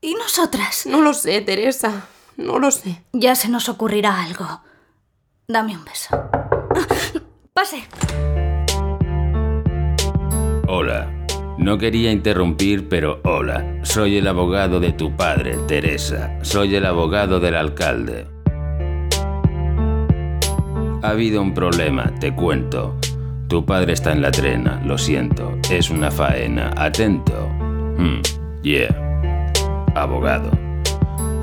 ¿Y 0.00 0.14
nosotras? 0.14 0.86
No 0.86 1.00
lo 1.02 1.12
sé, 1.12 1.40
Teresa. 1.40 2.06
No 2.36 2.58
lo 2.58 2.70
sé. 2.70 3.02
Ya 3.12 3.34
se 3.34 3.48
nos 3.48 3.68
ocurrirá 3.68 4.22
algo. 4.22 4.60
Dame 5.48 5.76
un 5.76 5.84
beso. 5.84 6.16
¡Pase! 7.52 7.88
Hola. 10.68 11.12
No 11.58 11.76
quería 11.76 12.12
interrumpir, 12.12 12.88
pero 12.88 13.20
hola. 13.24 13.80
Soy 13.82 14.18
el 14.18 14.28
abogado 14.28 14.78
de 14.78 14.92
tu 14.92 15.16
padre, 15.16 15.56
Teresa. 15.66 16.38
Soy 16.42 16.76
el 16.76 16.86
abogado 16.86 17.40
del 17.40 17.56
alcalde. 17.56 18.28
Ha 21.02 21.08
habido 21.10 21.42
un 21.42 21.54
problema, 21.54 22.14
te 22.20 22.32
cuento. 22.32 22.96
Tu 23.48 23.64
padre 23.64 23.94
está 23.94 24.12
en 24.12 24.22
la 24.22 24.30
trena, 24.30 24.80
lo 24.84 24.96
siento. 24.96 25.58
Es 25.68 25.90
una 25.90 26.12
faena. 26.12 26.72
Atento. 26.76 27.48
Hmm, 27.96 28.20
yeah. 28.62 29.07
Abogado. 30.02 30.50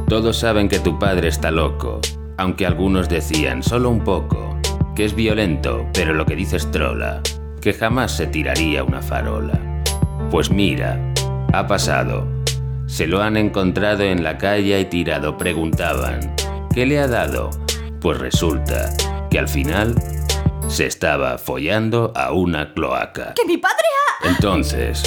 Todos 0.08 0.38
saben 0.38 0.70
que 0.70 0.80
tu 0.80 0.98
padre 1.00 1.28
está 1.28 1.52
loco, 1.52 2.00
aunque 2.38 2.66
algunos 2.66 3.10
decían 3.10 3.64
solo 3.64 3.90
un 3.90 4.04
poco, 4.04 4.58
que 4.96 5.06
es 5.06 5.16
violento, 5.16 5.86
pero 5.94 6.14
lo 6.14 6.26
que 6.26 6.36
dices 6.36 6.70
trola, 6.72 7.22
que 7.60 7.74
jamás 7.74 8.16
se 8.16 8.28
tiraría 8.28 8.84
una 8.84 9.02
farola. 9.02 9.60
Pues 10.32 10.50
mira, 10.50 11.00
ha 11.54 11.68
pasado. 11.68 12.28
Se 12.88 13.08
lo 13.08 13.22
han 13.22 13.36
encontrado 13.36 14.04
en 14.04 14.24
la 14.24 14.38
calle 14.38 14.80
y 14.80 14.86
tirado. 14.86 15.38
Preguntaban, 15.38 16.36
¿qué 16.74 16.86
le 16.86 17.00
ha 17.00 17.08
dado? 17.08 17.50
Pues 18.00 18.20
resulta 18.20 18.96
que 19.30 19.40
al 19.40 19.48
final 19.48 19.96
se 20.68 20.86
estaba 20.86 21.38
follando 21.38 22.14
a 22.16 22.32
una 22.32 22.74
cloaca. 22.74 23.34
¡Que 23.34 23.46
mi 23.46 23.58
padre 23.58 23.86
ha... 24.24 24.30
Entonces, 24.30 25.04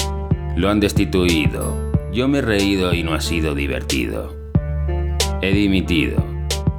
lo 0.55 0.69
han 0.69 0.79
destituido. 0.79 1.88
Yo 2.11 2.27
me 2.27 2.39
he 2.39 2.41
reído 2.41 2.93
y 2.93 3.03
no 3.03 3.13
ha 3.13 3.21
sido 3.21 3.53
divertido. 3.53 4.35
He 5.41 5.51
dimitido. 5.51 6.25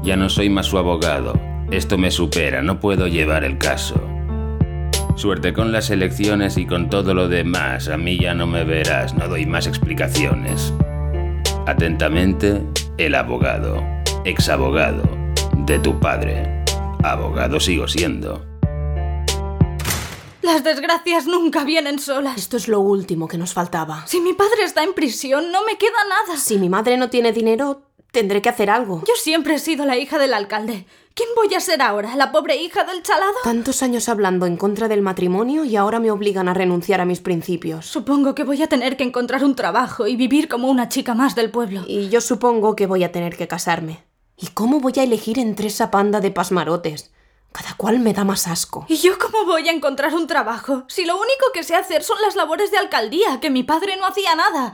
Ya 0.03 0.17
no 0.17 0.29
soy 0.29 0.51
más 0.51 0.67
su 0.67 0.77
abogado. 0.77 1.39
Esto 1.71 1.99
me 1.99 2.11
supera, 2.11 2.63
no 2.63 2.81
puedo 2.81 3.07
llevar 3.07 3.45
el 3.45 3.57
caso. 3.57 4.03
Suerte 5.15 5.53
con 5.53 5.71
las 5.71 5.91
elecciones 5.91 6.57
y 6.57 6.67
con 6.67 6.91
todo 6.91 7.15
lo 7.15 7.29
demás. 7.29 7.89
A 7.89 7.97
mí 7.97 8.19
ya 8.19 8.35
no 8.35 8.49
me 8.49 8.65
verás, 8.65 9.15
no 9.15 9.29
doy 9.29 9.47
más 9.47 9.69
explicaciones. 9.69 10.75
Atentamente, 11.67 12.63
el 12.99 13.15
abogado, 13.15 13.85
exabogado 14.25 15.03
de 15.59 15.79
tu 15.79 16.01
padre. 16.01 16.65
Abogado 17.05 17.61
sigo 17.61 17.87
siendo. 17.87 18.50
Las 20.43 20.65
desgracias 20.65 21.27
nunca 21.27 21.65
vienen 21.65 21.99
solas. 21.99 22.39
Esto 22.39 22.57
es 22.57 22.67
lo 22.67 22.81
último 22.81 23.29
que 23.29 23.37
nos 23.37 23.53
faltaba. 23.53 24.07
Si 24.07 24.21
mi 24.21 24.33
padre 24.33 24.63
está 24.65 24.83
en 24.83 24.95
prisión, 24.95 25.53
no 25.53 25.65
me 25.65 25.77
queda 25.77 25.99
nada. 26.09 26.39
Si 26.39 26.59
mi 26.59 26.71
madre 26.71 26.97
no 26.97 27.11
tiene 27.11 27.33
dinero, 27.33 27.83
tendré 28.11 28.41
que 28.41 28.49
hacer 28.49 28.71
algo. 28.71 29.03
Yo 29.07 29.15
siempre 29.17 29.55
he 29.55 29.59
sido 29.59 29.85
la 29.85 29.99
hija 29.99 30.19
del 30.19 30.33
alcalde. 30.33 30.87
¿Quién 31.13 31.29
voy 31.37 31.55
a 31.55 31.61
ser 31.61 31.83
ahora? 31.83 32.17
¿La 32.17 32.33
pobre 32.33 32.57
hija 32.57 32.85
del 32.85 33.03
chalado? 33.03 33.35
Tantos 33.45 33.83
años 33.83 34.09
hablando 34.09 34.47
en 34.47 34.57
contra 34.57 34.89
del 34.89 35.03
matrimonio 35.03 35.65
y 35.65 35.77
ahora 35.77 36.01
me 36.01 36.11
obligan 36.11 36.49
a 36.49 36.55
renunciar 36.55 37.03
a 37.03 37.05
mis 37.05 37.21
principios. 37.21 37.85
Supongo 37.85 38.35
que 38.35 38.45
voy 38.45 38.63
a 38.63 38.69
tener 38.69 38.97
que 38.97 39.05
encontrar 39.05 39.45
un 39.45 39.55
trabajo 39.55 40.07
y 40.07 40.17
vivir 40.17 40.49
como 40.49 40.69
una 40.69 40.89
chica 40.89 41.15
más 41.15 41.35
del 41.35 41.51
pueblo. 41.51 41.85
Y 41.87 42.09
yo 42.09 42.23
supongo 42.23 42.77
que 42.77 42.87
voy 42.87 43.05
a 43.05 43.13
tener 43.13 43.37
que 43.37 43.49
casarme. 43.49 44.05
¿Y 44.39 44.47
cómo 44.49 44.81
voy 44.81 44.95
a 44.97 45.03
elegir 45.03 45.39
entre 45.39 45.67
esa 45.67 45.91
panda 45.91 46.21
de 46.21 46.31
pasmarotes? 46.31 47.13
Cada 47.53 47.75
cual 47.75 47.99
me 47.99 48.13
da 48.13 48.25
más 48.25 48.47
asco. 48.47 48.87
¿Y 48.89 48.99
yo 48.99 49.19
cómo 49.19 49.45
voy 49.45 49.69
a 49.69 49.73
encontrar 49.73 50.15
un 50.15 50.27
trabajo? 50.27 50.85
Si 50.89 51.05
lo 51.05 51.17
único 51.17 51.47
que 51.53 51.65
sé 51.65 51.75
hacer 51.75 52.03
son 52.03 52.21
las 52.23 52.37
labores 52.37 52.71
de 52.71 52.79
alcaldía, 52.79 53.41
que 53.41 53.51
mi 53.51 53.63
padre 53.63 53.97
no 53.97 54.07
hacía 54.07 54.35
nada. 54.37 54.73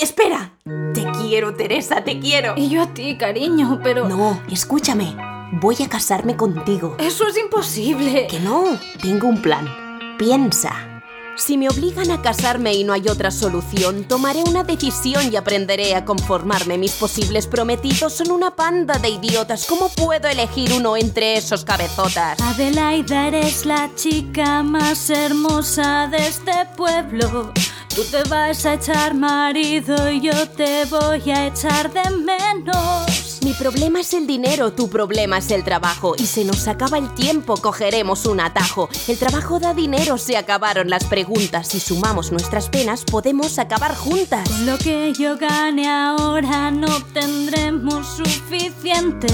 ¡Espera! 0.00 0.52
Te 0.94 1.04
quiero, 1.20 1.54
Teresa, 1.54 2.04
te 2.04 2.20
quiero. 2.20 2.54
Y 2.56 2.68
yo 2.68 2.82
a 2.82 2.94
ti, 2.94 3.18
cariño, 3.18 3.80
pero... 3.82 4.08
No, 4.08 4.40
escúchame. 4.50 5.16
Voy 5.52 5.76
a 5.84 5.88
casarme 5.88 6.36
contigo. 6.36 6.96
Eso 6.98 7.26
es 7.26 7.36
imposible. 7.36 8.28
Que 8.28 8.38
no, 8.38 8.64
tengo 9.00 9.28
un 9.28 9.42
plan. 9.42 10.16
Piensa. 10.18 10.91
Si 11.36 11.56
me 11.56 11.68
obligan 11.68 12.10
a 12.10 12.20
casarme 12.20 12.74
y 12.74 12.84
no 12.84 12.92
hay 12.92 13.08
otra 13.08 13.30
solución, 13.30 14.04
tomaré 14.04 14.42
una 14.44 14.64
decisión 14.64 15.32
y 15.32 15.36
aprenderé 15.36 15.94
a 15.94 16.04
conformarme. 16.04 16.76
Mis 16.76 16.92
posibles 16.92 17.46
prometidos 17.46 18.12
son 18.12 18.30
una 18.30 18.54
panda 18.54 18.98
de 18.98 19.08
idiotas. 19.08 19.66
¿Cómo 19.66 19.88
puedo 19.88 20.28
elegir 20.28 20.72
uno 20.72 20.96
entre 20.96 21.36
esos 21.36 21.64
cabezotas? 21.64 22.38
Adelaida, 22.40 23.28
eres 23.28 23.64
la 23.64 23.90
chica 23.94 24.62
más 24.62 25.08
hermosa 25.08 26.06
de 26.08 26.18
este 26.18 26.52
pueblo. 26.76 27.52
Tú 27.94 28.04
te 28.04 28.22
vas 28.28 28.64
a 28.66 28.74
echar 28.74 29.14
marido 29.14 30.10
y 30.10 30.20
yo 30.20 30.48
te 30.50 30.84
voy 30.84 31.30
a 31.30 31.46
echar 31.46 31.92
de 31.92 32.10
menos. 32.10 33.11
Mi 33.42 33.54
problema 33.54 34.00
es 34.00 34.14
el 34.14 34.28
dinero, 34.28 34.72
tu 34.72 34.88
problema 34.88 35.38
es 35.38 35.50
el 35.50 35.64
trabajo. 35.64 36.14
Y 36.16 36.26
se 36.26 36.44
nos 36.44 36.68
acaba 36.68 36.98
el 36.98 37.12
tiempo, 37.14 37.56
cogeremos 37.56 38.24
un 38.26 38.38
atajo. 38.38 38.88
El 39.08 39.18
trabajo 39.18 39.58
da 39.58 39.74
dinero, 39.74 40.16
se 40.16 40.36
acabaron 40.36 40.88
las 40.88 41.04
preguntas. 41.04 41.66
Si 41.68 41.80
sumamos 41.80 42.30
nuestras 42.30 42.68
penas, 42.68 43.04
podemos 43.04 43.58
acabar 43.58 43.96
juntas. 43.96 44.48
Con 44.48 44.66
lo 44.66 44.78
que 44.78 45.12
yo 45.12 45.36
gane 45.36 45.90
ahora 45.90 46.70
no 46.70 47.02
tendremos 47.12 48.16
suficiente. 48.16 49.26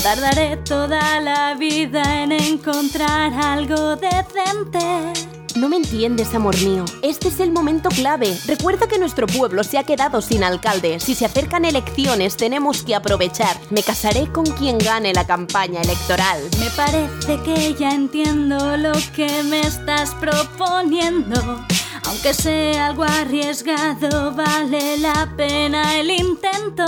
Tardaré 0.00 0.58
toda 0.58 1.20
la 1.20 1.54
vida 1.54 2.22
en 2.22 2.30
encontrar 2.30 3.32
algo 3.32 3.96
decente. 3.96 5.41
No 5.54 5.68
me 5.68 5.76
entiendes, 5.76 6.34
amor 6.34 6.56
mío. 6.62 6.84
Este 7.02 7.28
es 7.28 7.38
el 7.38 7.52
momento 7.52 7.90
clave. 7.90 8.36
Recuerda 8.46 8.88
que 8.88 8.98
nuestro 8.98 9.26
pueblo 9.26 9.62
se 9.64 9.76
ha 9.76 9.84
quedado 9.84 10.22
sin 10.22 10.44
alcalde. 10.44 10.98
Si 10.98 11.14
se 11.14 11.26
acercan 11.26 11.66
elecciones, 11.66 12.36
tenemos 12.36 12.82
que 12.82 12.94
aprovechar. 12.94 13.56
Me 13.70 13.82
casaré 13.82 14.32
con 14.32 14.44
quien 14.44 14.78
gane 14.78 15.12
la 15.12 15.26
campaña 15.26 15.82
electoral. 15.82 16.40
Me 16.58 16.70
parece 16.70 17.40
que 17.44 17.74
ya 17.74 17.90
entiendo 17.90 18.76
lo 18.78 18.92
que 19.14 19.42
me 19.42 19.60
estás 19.60 20.14
proponiendo. 20.14 21.64
Aunque 22.06 22.32
sea 22.32 22.86
algo 22.86 23.04
arriesgado, 23.04 24.32
vale 24.32 24.98
la 24.98 25.32
pena 25.36 25.96
el 25.96 26.10
intento. 26.10 26.84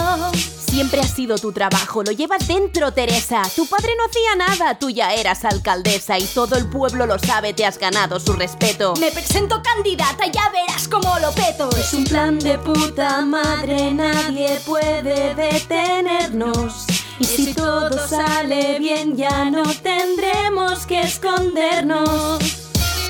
Siempre 0.75 1.03
ha 1.03 1.07
sido 1.07 1.39
tu 1.39 1.53
trabajo, 1.53 2.03
lo 2.03 2.11
llevas 2.11 2.49
dentro, 2.49 2.93
Teresa. 2.93 3.43
Tu 3.55 3.65
padre 3.65 3.93
no 3.97 4.07
hacía 4.07 4.35
nada, 4.35 4.77
tú 4.77 4.91
ya 4.91 5.15
eras 5.15 5.45
alcaldesa 5.45 6.19
y 6.19 6.25
todo 6.25 6.57
el 6.57 6.69
pueblo 6.69 7.07
lo 7.07 7.17
sabe, 7.17 7.55
te 7.55 7.65
has 7.65 7.79
ganado 7.79 8.19
su 8.19 8.33
respeto. 8.33 8.95
Me 8.99 9.13
presento 9.13 9.63
candidata, 9.63 10.27
ya 10.27 10.51
verás 10.51 10.89
cómo 10.89 11.17
lo 11.21 11.31
peto. 11.31 11.71
Es 11.77 11.95
un 11.95 12.03
plan 12.03 12.41
de 12.41 12.59
puta 12.59 13.21
madre, 13.21 13.93
nadie 13.93 14.59
puede 14.67 15.37
detenernos. 15.37 16.87
Y 17.21 17.25
si 17.25 17.55
todo 17.55 18.09
sale 18.09 18.81
bien, 18.81 19.17
ya 19.17 19.45
no 19.45 19.63
tendremos 19.81 20.87
que 20.87 21.03
escondernos. 21.03 22.41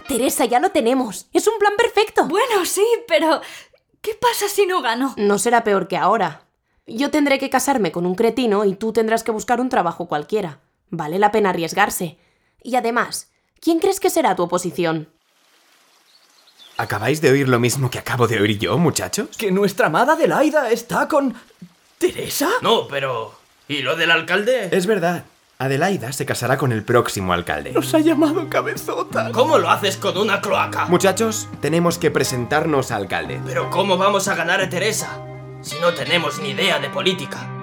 Teresa, 0.07 0.45
ya 0.45 0.61
lo 0.61 0.69
tenemos. 0.69 1.29
Es 1.33 1.49
un 1.49 1.59
plan 1.59 1.73
perfecto. 1.79 2.27
Bueno, 2.27 2.67
sí, 2.67 2.85
pero 3.09 3.41
¿qué 4.03 4.13
pasa 4.21 4.51
si 4.51 4.67
no 4.67 4.83
gano? 4.83 5.15
No 5.17 5.39
será 5.39 5.65
peor 5.65 5.89
que 5.89 5.97
ahora. 5.97 6.45
Yo 6.87 7.11
tendré 7.11 7.39
que 7.39 7.49
casarme 7.49 7.93
con 7.93 8.05
un 8.05 8.15
cretino 8.15 8.65
y 8.67 8.75
tú 8.75 8.93
tendrás 8.93 9.25
que 9.25 9.33
buscar 9.33 9.59
un 9.61 9.71
trabajo 9.71 10.07
cualquiera. 10.07 10.61
Vale 10.91 11.19
la 11.19 11.33
pena 11.33 11.51
arriesgarse. 11.51 12.19
Y 12.63 12.77
además, 12.77 13.31
¿quién 13.61 13.79
crees 13.79 14.01
que 14.01 14.11
será 14.11 14.37
tu 14.37 14.43
oposición? 14.43 15.09
¿Acabáis 16.77 17.23
de 17.23 17.31
oír 17.31 17.49
lo 17.49 17.59
mismo 17.59 17.91
que 17.91 17.99
acabo 17.99 18.27
de 18.27 18.39
oír 18.39 18.59
yo, 18.59 18.77
muchachos? 18.77 19.37
Que 19.39 19.51
nuestra 19.51 19.87
amada 19.87 20.13
Adelaida 20.13 20.71
está 20.71 21.09
con... 21.09 21.35
¿Teresa? 21.99 22.51
No, 22.61 22.87
pero... 22.87 23.35
¿Y 23.67 23.79
lo 23.79 23.97
del 23.97 24.11
alcalde? 24.11 24.69
Es 24.71 24.87
verdad. 24.87 25.25
Adelaida 25.57 26.13
se 26.13 26.27
casará 26.27 26.59
con 26.59 26.71
el 26.71 26.85
próximo 26.85 27.33
alcalde. 27.33 27.73
Nos 27.73 27.95
ha 27.95 28.01
llamado 28.01 28.51
cabezota. 28.51 29.31
¿Cómo 29.33 29.57
lo 29.57 29.71
haces 29.71 29.97
con 29.97 30.19
una 30.19 30.43
cloaca? 30.43 30.85
Muchachos, 30.87 31.49
tenemos 31.63 31.97
que 31.97 32.11
presentarnos 32.11 32.91
al 32.91 33.05
alcalde. 33.05 33.41
Pero 33.47 33.71
¿cómo 33.71 33.97
vamos 33.97 34.29
a 34.29 34.35
ganar 34.35 34.61
a 34.61 34.69
Teresa? 34.69 35.34
Si 35.65 35.81
no 35.81 35.95
tenemos 35.95 36.39
ni 36.41 36.51
idea 36.51 36.79
de 36.79 36.91
política. 36.91 37.54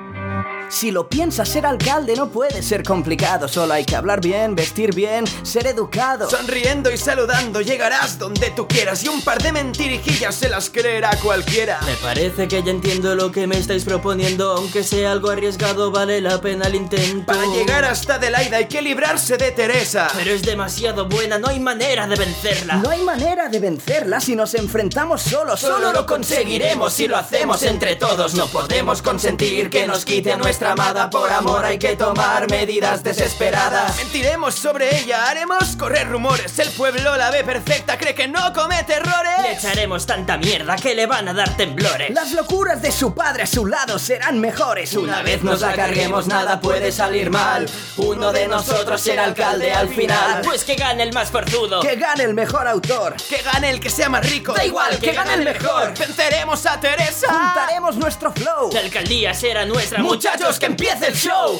Si 0.71 0.89
lo 0.89 1.09
piensas, 1.09 1.49
ser 1.49 1.65
alcalde 1.65 2.15
no 2.15 2.29
puede 2.29 2.63
ser 2.63 2.81
complicado. 2.83 3.49
Solo 3.49 3.73
hay 3.73 3.83
que 3.83 3.97
hablar 3.97 4.21
bien, 4.21 4.55
vestir 4.55 4.95
bien, 4.95 5.25
ser 5.43 5.67
educado. 5.67 6.29
Sonriendo 6.29 6.89
y 6.89 6.97
saludando 6.97 7.59
llegarás 7.59 8.17
donde 8.17 8.51
tú 8.51 8.69
quieras 8.69 9.03
y 9.03 9.09
un 9.09 9.21
par 9.21 9.43
de 9.43 9.51
mentirijillas 9.51 10.33
se 10.33 10.47
las 10.47 10.69
creerá 10.69 11.11
cualquiera. 11.21 11.77
Me 11.85 11.95
parece 11.95 12.47
que 12.47 12.63
ya 12.63 12.71
entiendo 12.71 13.15
lo 13.15 13.33
que 13.33 13.47
me 13.47 13.57
estáis 13.57 13.83
proponiendo, 13.83 14.49
aunque 14.53 14.85
sea 14.85 15.11
algo 15.11 15.29
arriesgado, 15.29 15.91
vale 15.91 16.21
la 16.21 16.39
pena 16.39 16.67
el 16.67 16.75
intento. 16.75 17.25
Para 17.25 17.45
llegar 17.47 17.83
hasta 17.83 18.15
Adelaida 18.15 18.57
hay 18.57 18.67
que 18.67 18.81
librarse 18.81 19.35
de 19.35 19.51
Teresa. 19.51 20.07
Pero 20.15 20.31
es 20.31 20.41
demasiado 20.41 21.05
buena, 21.09 21.37
no 21.37 21.49
hay 21.49 21.59
manera 21.59 22.07
de 22.07 22.15
vencerla. 22.15 22.77
No 22.77 22.89
hay 22.89 23.03
manera 23.03 23.49
de 23.49 23.59
vencerla 23.59 24.21
si 24.21 24.37
nos 24.37 24.55
enfrentamos 24.55 25.21
solos. 25.21 25.59
Solo 25.59 25.91
lo 25.91 26.05
conseguiremos 26.05 26.93
si 26.93 27.09
lo 27.09 27.17
hacemos 27.17 27.61
entre 27.63 27.97
todos. 27.97 28.35
No 28.35 28.47
podemos 28.47 29.01
consentir 29.01 29.69
que 29.69 29.85
nos 29.85 30.05
quite 30.05 30.31
a 30.31 30.37
nuestra 30.37 30.60
amada. 30.65 31.09
Por 31.09 31.31
amor 31.31 31.65
hay 31.65 31.77
que 31.77 31.95
tomar 31.95 32.49
medidas 32.49 33.03
desesperadas. 33.03 33.97
Mentiremos 33.97 34.55
sobre 34.55 34.99
ella, 34.99 35.29
haremos 35.29 35.75
correr 35.77 36.07
rumores. 36.07 36.57
El 36.59 36.69
pueblo 36.71 37.15
la 37.17 37.31
ve 37.31 37.43
perfecta, 37.43 37.97
cree 37.97 38.13
que 38.15 38.27
no 38.27 38.53
comete 38.53 38.93
errores. 38.93 39.41
Le 39.41 39.53
echaremos 39.53 40.05
tanta 40.05 40.37
mierda 40.37 40.75
que 40.75 40.95
le 40.95 41.05
van 41.05 41.27
a 41.27 41.33
dar 41.33 41.55
temblores. 41.55 42.11
Las 42.11 42.31
locuras 42.31 42.81
de 42.81 42.91
su 42.91 43.13
padre 43.13 43.43
a 43.43 43.47
su 43.47 43.65
lado 43.65 43.99
serán 43.99 44.39
mejores. 44.39 44.93
Una 44.93 45.21
vez 45.21 45.43
nos 45.43 45.61
la 45.61 45.73
carguemos, 45.73 46.27
nada 46.27 46.59
puede 46.59 46.91
salir 46.91 47.29
mal. 47.29 47.69
Uno 47.97 48.31
de 48.31 48.47
nosotros 48.47 49.01
será 49.01 49.25
alcalde 49.25 49.73
al 49.73 49.89
final. 49.89 50.41
Pues 50.43 50.63
que 50.63 50.75
gane 50.75 51.03
el 51.03 51.13
más 51.13 51.29
forzudo. 51.31 51.81
Que 51.81 51.95
gane 51.95 52.23
el 52.23 52.33
mejor 52.33 52.67
autor. 52.67 53.15
Que 53.29 53.41
gane 53.41 53.69
el 53.69 53.79
que 53.79 53.89
sea 53.89 54.09
más 54.09 54.29
rico. 54.29 54.53
Da 54.53 54.65
igual, 54.65 54.99
que 54.99 55.11
gane 55.11 55.33
el 55.33 55.43
mejor. 55.43 55.97
Venceremos 55.97 56.65
a 56.65 56.79
Teresa. 56.79 57.27
Juntaremos 57.27 57.95
nuestro 57.97 58.31
flow. 58.31 58.69
La 58.73 58.79
alcaldía 58.81 59.33
será 59.33 59.65
nuestra. 59.65 59.99
Muchachos, 60.01 60.50
que 60.59 60.65
empiece 60.67 61.07
el 61.07 61.13
show. 61.13 61.59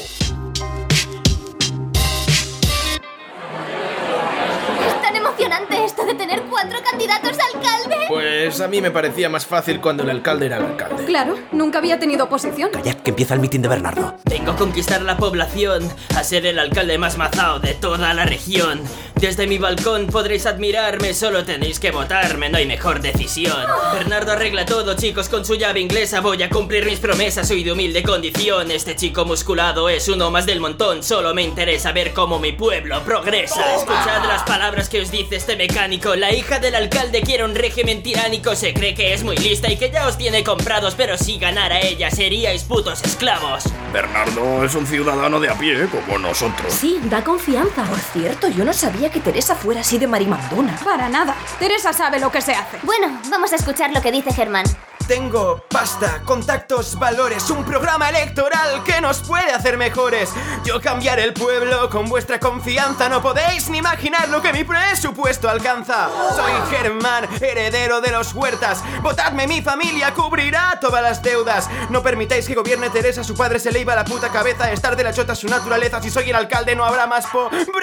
Es 4.87 5.01
tan 5.01 5.15
emocionante 5.15 5.85
esto 5.85 6.05
de 6.05 6.13
tener 6.13 6.41
cuatro 6.43 6.79
candidatos 6.83 7.37
a 7.39 7.57
alcalde. 7.57 7.97
Pues 8.07 8.59
a 8.59 8.67
mí 8.67 8.81
me 8.81 8.91
parecía 8.91 9.29
más 9.29 9.45
fácil 9.45 9.79
cuando 9.79 10.03
el 10.03 10.09
alcalde 10.09 10.47
era 10.47 10.57
el 10.57 10.65
alcalde. 10.65 11.05
Claro, 11.05 11.37
nunca 11.51 11.77
había 11.77 11.99
tenido 11.99 12.25
oposición. 12.25 12.71
Callad, 12.71 12.95
que 12.95 13.11
empieza 13.11 13.33
el 13.33 13.39
mitin 13.39 13.61
de 13.61 13.69
Bernardo. 13.69 14.15
Vengo 14.25 14.51
a 14.51 14.55
conquistar 14.55 15.01
la 15.01 15.17
población, 15.17 15.89
a 16.15 16.23
ser 16.23 16.45
el 16.45 16.59
alcalde 16.59 16.97
más 16.97 17.17
mazao 17.17 17.59
de 17.59 17.73
toda 17.73 18.13
la 18.13 18.25
región. 18.25 18.81
Desde 19.21 19.45
mi 19.45 19.59
balcón 19.59 20.07
podréis 20.07 20.47
admirarme, 20.47 21.13
solo 21.13 21.45
tenéis 21.45 21.79
que 21.79 21.91
votarme, 21.91 22.49
no 22.49 22.57
hay 22.57 22.65
mejor 22.65 23.01
decisión. 23.01 23.67
Bernardo 23.93 24.31
arregla 24.31 24.65
todo, 24.65 24.95
chicos, 24.95 25.29
con 25.29 25.45
su 25.45 25.53
llave 25.53 25.79
inglesa. 25.79 26.21
Voy 26.21 26.41
a 26.41 26.49
cumplir 26.49 26.87
mis 26.87 26.97
promesas, 26.97 27.47
soy 27.47 27.63
de 27.63 27.71
humilde 27.71 28.01
condición. 28.01 28.71
Este 28.71 28.95
chico 28.95 29.23
musculado 29.23 29.89
es 29.89 30.09
uno 30.09 30.31
más 30.31 30.47
del 30.47 30.59
montón, 30.59 31.03
solo 31.03 31.35
me 31.35 31.43
interesa 31.43 31.91
ver 31.91 32.13
cómo 32.13 32.39
mi 32.39 32.53
pueblo 32.53 32.99
progresa. 33.03 33.75
Escuchad 33.75 34.25
las 34.25 34.41
palabras 34.41 34.89
que 34.89 35.01
os 35.01 35.11
dice 35.11 35.35
este 35.35 35.55
mecánico. 35.55 36.15
La 36.15 36.33
hija 36.33 36.57
del 36.57 36.73
alcalde 36.73 37.21
quiere 37.21 37.45
un 37.45 37.53
régimen 37.53 38.01
tiránico, 38.01 38.55
se 38.55 38.73
cree 38.73 38.95
que 38.95 39.13
es 39.13 39.23
muy 39.23 39.37
lista 39.37 39.71
y 39.71 39.77
que 39.77 39.91
ya 39.91 40.07
os 40.07 40.17
tiene 40.17 40.43
comprados, 40.43 40.95
pero 40.95 41.15
si 41.19 41.37
ganara 41.37 41.79
ella 41.79 42.09
seríais 42.09 42.63
putos 42.63 43.03
esclavos. 43.03 43.65
Bernardo 43.93 44.65
es 44.65 44.73
un 44.73 44.87
ciudadano 44.87 45.39
de 45.39 45.49
a 45.49 45.59
pie, 45.59 45.87
como 45.91 46.17
nosotros. 46.17 46.73
Sí, 46.73 46.99
da 47.03 47.23
confianza. 47.23 47.83
Por 47.83 47.99
cierto, 47.99 48.47
yo 48.47 48.65
no 48.65 48.73
sabía 48.73 49.10
que 49.11 49.19
Teresa 49.19 49.55
fuera 49.55 49.81
así 49.81 49.97
de 49.97 50.07
marimandona. 50.07 50.75
Para 50.83 51.09
nada. 51.09 51.35
Teresa 51.59 51.93
sabe 51.93 52.19
lo 52.19 52.31
que 52.31 52.41
se 52.41 52.53
hace. 52.53 52.77
Bueno, 52.83 53.19
vamos 53.29 53.53
a 53.53 53.57
escuchar 53.57 53.91
lo 53.91 54.01
que 54.01 54.11
dice 54.11 54.33
Germán. 54.33 54.65
Tengo 55.11 55.61
pasta, 55.67 56.21
contactos, 56.23 56.97
valores, 56.97 57.49
un 57.49 57.65
programa 57.65 58.07
electoral 58.07 58.81
que 58.85 59.01
nos 59.01 59.19
puede 59.19 59.51
hacer 59.51 59.75
mejores. 59.75 60.31
Yo 60.63 60.79
cambiaré 60.79 61.25
el 61.25 61.33
pueblo 61.33 61.89
con 61.89 62.07
vuestra 62.07 62.39
confianza. 62.39 63.09
No 63.09 63.21
podéis 63.21 63.69
ni 63.69 63.79
imaginar 63.79 64.29
lo 64.29 64.41
que 64.41 64.53
mi 64.53 64.63
presupuesto 64.63 65.49
alcanza. 65.49 66.07
Soy 66.33 66.53
Germán, 66.69 67.27
heredero 67.41 67.99
de 67.99 68.11
los 68.11 68.33
huertas. 68.33 68.81
Votadme, 69.01 69.47
mi 69.47 69.61
familia 69.61 70.13
cubrirá 70.13 70.77
todas 70.79 71.03
las 71.03 71.21
deudas. 71.21 71.69
No 71.89 72.01
permitáis 72.01 72.47
que 72.47 72.55
gobierne 72.55 72.89
Teresa, 72.89 73.21
su 73.21 73.35
padre 73.35 73.59
se 73.59 73.73
le 73.73 73.81
iba 73.81 73.93
la 73.93 74.05
puta 74.05 74.29
cabeza. 74.29 74.71
Estar 74.71 74.95
de 74.95 75.03
la 75.03 75.11
chota 75.11 75.35
su 75.35 75.49
naturaleza. 75.49 76.01
Si 76.01 76.09
soy 76.09 76.29
el 76.29 76.37
alcalde, 76.37 76.73
no 76.73 76.85
habrá 76.85 77.05
más 77.05 77.27
pobreza. 77.27 77.81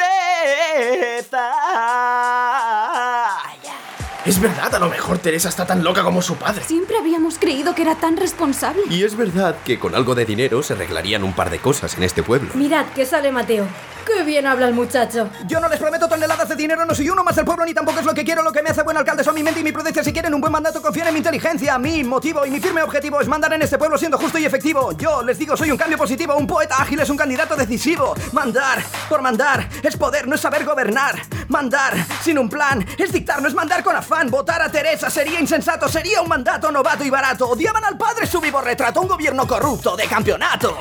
Es 4.38 4.42
verdad, 4.42 4.72
a 4.72 4.79
lo 4.79 4.88
mejor 4.88 5.18
Teresa 5.18 5.48
está 5.48 5.66
tan 5.66 5.83
loca 5.83 6.05
como 6.05 6.22
su 6.22 6.37
padre. 6.37 6.62
Siempre 6.64 6.96
habíamos 6.96 7.40
creído 7.40 7.74
que 7.74 7.83
era 7.83 7.96
tan 7.96 8.16
responsable. 8.16 8.83
Y 8.88 9.03
es 9.03 9.16
verdad 9.16 9.57
que 9.64 9.81
con 9.81 9.96
algo 9.96 10.14
de 10.14 10.24
dinero 10.24 10.62
se 10.62 10.74
arreglarían 10.74 11.24
un 11.24 11.33
par 11.33 11.51
de 11.51 11.59
cosas 11.59 11.96
en 11.96 12.05
este 12.05 12.22
pueblo. 12.22 12.51
Mirad 12.55 12.87
que 12.94 13.05
sale 13.05 13.33
Mateo. 13.33 13.66
Qué 14.07 14.22
bien 14.22 14.46
habla 14.46 14.68
el 14.68 14.74
muchacho. 14.74 15.29
Yo 15.46 15.61
no 15.61 15.68
les 15.68 15.79
prometo 15.79 16.09
toneladas 16.09 16.48
de 16.48 16.57
dinero, 16.57 16.87
no 16.87 16.94
soy 16.94 17.11
uno 17.11 17.22
más 17.22 17.37
del 17.37 17.44
pueblo 17.44 17.66
ni 17.66 17.74
tampoco 17.74 18.01
es 18.01 18.07
lo 18.07 18.14
que 18.14 18.24
quiero. 18.24 18.42
Lo 18.42 18.53
que 18.53 18.62
me 18.62 18.70
hace 18.70 18.83
buen 18.83 18.96
alcalde 18.96 19.22
son 19.22 19.35
mi 19.35 19.42
mente 19.42 19.61
y 19.61 19.62
mi 19.64 19.72
prudencia. 19.72 20.03
Si 20.03 20.14
quieren 20.14 20.33
un 20.33 20.40
buen 20.40 20.53
mandato, 20.53 20.81
confíen 20.81 21.09
en 21.09 21.12
mi 21.14 21.18
inteligencia. 21.18 21.77
Mi 21.79 22.03
motivo 22.05 22.46
y 22.46 22.51
mi 22.51 22.59
firme 22.59 22.81
objetivo 22.83 23.20
es 23.20 23.29
mandar 23.29 23.53
en 23.53 23.61
este 23.61 23.77
pueblo 23.77 23.98
siendo 23.98 24.16
justo 24.16 24.38
y 24.38 24.46
efectivo. 24.46 24.92
Yo 24.92 25.22
les 25.22 25.37
digo, 25.38 25.59
soy 25.59 25.70
un 25.70 25.77
cambio 25.77 25.98
positivo, 25.98 26.37
un 26.37 26.46
poeta 26.46 26.77
ágil 26.81 27.01
es 27.01 27.11
un 27.11 27.18
candidato 27.18 27.55
decisivo. 27.55 28.14
Mandar 28.33 28.83
por 29.11 29.20
mandar 29.20 29.68
es 29.83 29.96
poder, 29.96 30.27
no 30.27 30.37
es 30.37 30.40
saber 30.40 30.64
gobernar. 30.64 31.20
Mandar 31.48 31.94
sin 32.22 32.38
un 32.38 32.48
plan 32.48 32.87
es 32.96 33.12
dictar, 33.12 33.42
no 33.42 33.48
es 33.48 33.55
mandar 33.55 33.83
con 33.83 33.94
afán. 33.94 34.28
Votar 34.31 34.61
a 34.61 34.71
Teresa 34.71 35.11
sería 35.11 35.41
insensato, 35.41 35.88
sería 35.88 36.21
un 36.21 36.29
mandato 36.29 36.71
novato 36.71 37.05
y 37.05 37.11
barato. 37.11 37.49
Odiaban 37.49 37.85
al 37.85 37.97
padre 37.97 38.27
su 38.27 38.41
vivo 38.41 38.61
retrato, 38.61 39.01
un 39.01 39.09
gobierno 39.09 39.47
corrupto 39.47 39.97
de 39.97 40.07
campeonato. 40.07 40.77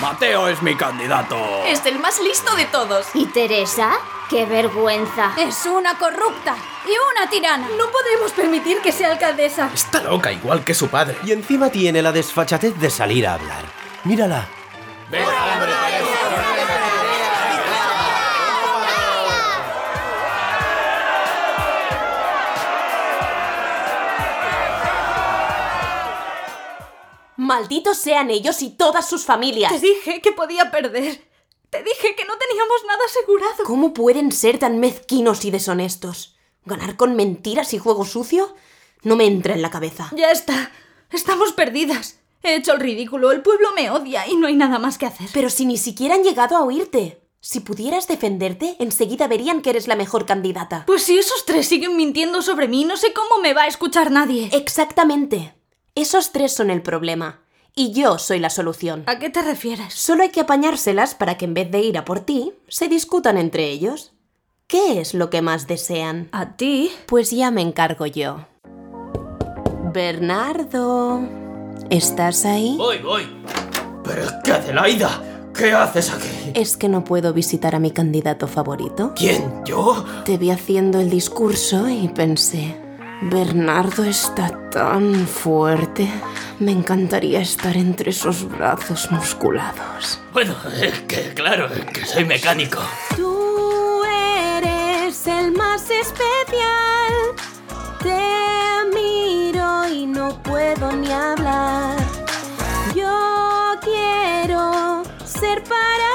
Mateo 0.00 0.48
es 0.48 0.62
mi 0.62 0.76
candidato. 0.76 1.36
Es 1.66 1.84
el 1.86 1.98
más 1.98 2.20
listo 2.20 2.54
de 2.56 2.66
todos. 2.66 3.06
¿Y 3.14 3.26
Teresa? 3.26 3.92
¡Qué 4.28 4.44
vergüenza! 4.44 5.32
Es 5.38 5.64
una 5.64 5.96
corrupta 5.98 6.56
y 6.86 6.90
una 6.90 7.30
tirana. 7.30 7.66
No 7.78 7.90
podemos 7.90 8.32
permitir 8.32 8.80
que 8.82 8.92
sea 8.92 9.12
alcaldesa. 9.12 9.70
Está 9.72 10.02
loca 10.02 10.30
igual 10.30 10.64
que 10.64 10.74
su 10.74 10.88
padre. 10.88 11.16
Y 11.24 11.32
encima 11.32 11.70
tiene 11.70 12.02
la 12.02 12.12
desfachatez 12.12 12.78
de 12.78 12.90
salir 12.90 13.26
a 13.26 13.34
hablar. 13.34 13.64
Mírala. 14.04 14.46
Malditos 27.48 27.96
sean 27.96 28.28
ellos 28.30 28.60
y 28.60 28.68
todas 28.68 29.08
sus 29.08 29.24
familias. 29.24 29.72
Te 29.72 29.80
dije 29.80 30.20
que 30.20 30.32
podía 30.32 30.70
perder. 30.70 31.26
Te 31.70 31.82
dije 31.82 32.14
que 32.14 32.26
no 32.26 32.34
teníamos 32.36 32.84
nada 32.86 32.98
asegurado. 33.06 33.64
¿Cómo 33.64 33.94
pueden 33.94 34.32
ser 34.32 34.58
tan 34.58 34.78
mezquinos 34.80 35.46
y 35.46 35.50
deshonestos? 35.50 36.36
¿Ganar 36.66 36.96
con 36.96 37.16
mentiras 37.16 37.72
y 37.72 37.78
juego 37.78 38.04
sucio? 38.04 38.54
No 39.02 39.16
me 39.16 39.24
entra 39.24 39.54
en 39.54 39.62
la 39.62 39.70
cabeza. 39.70 40.10
Ya 40.14 40.30
está. 40.30 40.70
Estamos 41.10 41.52
perdidas. 41.52 42.18
He 42.42 42.54
hecho 42.54 42.74
el 42.74 42.80
ridículo, 42.80 43.32
el 43.32 43.40
pueblo 43.40 43.70
me 43.74 43.90
odia 43.90 44.28
y 44.28 44.36
no 44.36 44.46
hay 44.46 44.54
nada 44.54 44.78
más 44.78 44.98
que 44.98 45.06
hacer. 45.06 45.30
Pero 45.32 45.48
si 45.48 45.64
ni 45.64 45.78
siquiera 45.78 46.16
han 46.16 46.24
llegado 46.24 46.54
a 46.54 46.64
oírte. 46.64 47.22
Si 47.40 47.60
pudieras 47.60 48.08
defenderte, 48.08 48.76
enseguida 48.78 49.26
verían 49.26 49.62
que 49.62 49.70
eres 49.70 49.88
la 49.88 49.96
mejor 49.96 50.26
candidata. 50.26 50.84
Pues 50.86 51.02
si 51.04 51.16
esos 51.16 51.46
tres 51.46 51.66
siguen 51.66 51.96
mintiendo 51.96 52.42
sobre 52.42 52.68
mí, 52.68 52.84
no 52.84 52.98
sé 52.98 53.14
cómo 53.14 53.40
me 53.40 53.54
va 53.54 53.62
a 53.62 53.68
escuchar 53.68 54.10
nadie. 54.10 54.50
Exactamente. 54.52 55.57
Esos 55.98 56.30
tres 56.30 56.52
son 56.52 56.70
el 56.70 56.80
problema. 56.80 57.40
Y 57.74 57.90
yo 57.90 58.18
soy 58.18 58.38
la 58.38 58.50
solución. 58.50 59.02
¿A 59.06 59.18
qué 59.18 59.30
te 59.30 59.42
refieres? 59.42 59.94
Solo 59.94 60.22
hay 60.22 60.28
que 60.28 60.42
apañárselas 60.42 61.16
para 61.16 61.36
que 61.36 61.44
en 61.44 61.54
vez 61.54 61.72
de 61.72 61.80
ir 61.80 61.98
a 61.98 62.04
por 62.04 62.20
ti, 62.20 62.52
se 62.68 62.86
discutan 62.86 63.36
entre 63.36 63.68
ellos. 63.68 64.12
¿Qué 64.68 65.00
es 65.00 65.12
lo 65.12 65.28
que 65.28 65.42
más 65.42 65.66
desean? 65.66 66.28
¿A 66.30 66.56
ti? 66.56 66.92
Pues 67.06 67.32
ya 67.32 67.50
me 67.50 67.62
encargo 67.62 68.06
yo. 68.06 68.46
Bernardo. 69.92 71.20
¿Estás 71.90 72.44
ahí? 72.44 72.76
Voy, 72.78 72.98
voy. 72.98 73.24
Pero 74.04 74.22
es 74.22 74.32
que 74.44 74.52
Adelaida, 74.52 75.50
¿qué 75.52 75.72
haces 75.72 76.12
aquí? 76.12 76.52
¿Es 76.54 76.76
que 76.76 76.88
no 76.88 77.02
puedo 77.02 77.32
visitar 77.32 77.74
a 77.74 77.80
mi 77.80 77.90
candidato 77.90 78.46
favorito? 78.46 79.14
¿Quién? 79.16 79.64
¿Yo? 79.64 80.04
Te 80.24 80.38
vi 80.38 80.50
haciendo 80.50 81.00
el 81.00 81.10
discurso 81.10 81.88
y 81.88 82.06
pensé, 82.06 82.76
Bernardo 83.20 84.04
está 84.04 84.48
tan 84.70 85.26
fuerte. 85.26 86.08
Me 86.60 86.70
encantaría 86.72 87.40
estar 87.40 87.76
entre 87.76 88.10
esos 88.10 88.48
brazos 88.48 89.10
musculados. 89.10 90.20
Bueno, 90.32 90.54
es 90.80 91.00
que 91.02 91.34
claro, 91.34 91.66
es 91.66 91.84
que 91.86 92.06
soy 92.06 92.24
mecánico. 92.24 92.80
Tú 93.16 94.02
eres 94.04 95.26
el 95.26 95.52
más 95.52 95.82
especial. 95.90 97.12
Te 98.02 98.94
miro 98.94 99.88
y 99.88 100.06
no 100.06 100.40
puedo 100.42 100.92
ni 100.92 101.10
hablar. 101.10 101.96
Yo 102.94 103.74
quiero 103.82 105.02
ser 105.24 105.62
para 105.64 105.98
ti 105.98 106.07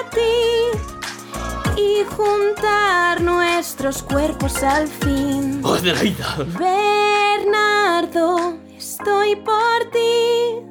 juntar 2.06 3.22
nuestros 3.22 4.02
cuerpos 4.04 4.62
al 4.64 4.88
fin. 4.88 5.62
Adelaida. 5.66 6.38
Bernardo, 6.58 8.58
estoy 8.78 9.36
por 9.38 9.86
ti. 9.92 10.62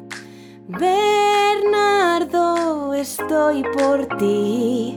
Bernardo, 0.68 2.95
estoy 2.95 3.62
por 3.62 4.07
ti. 4.18 4.97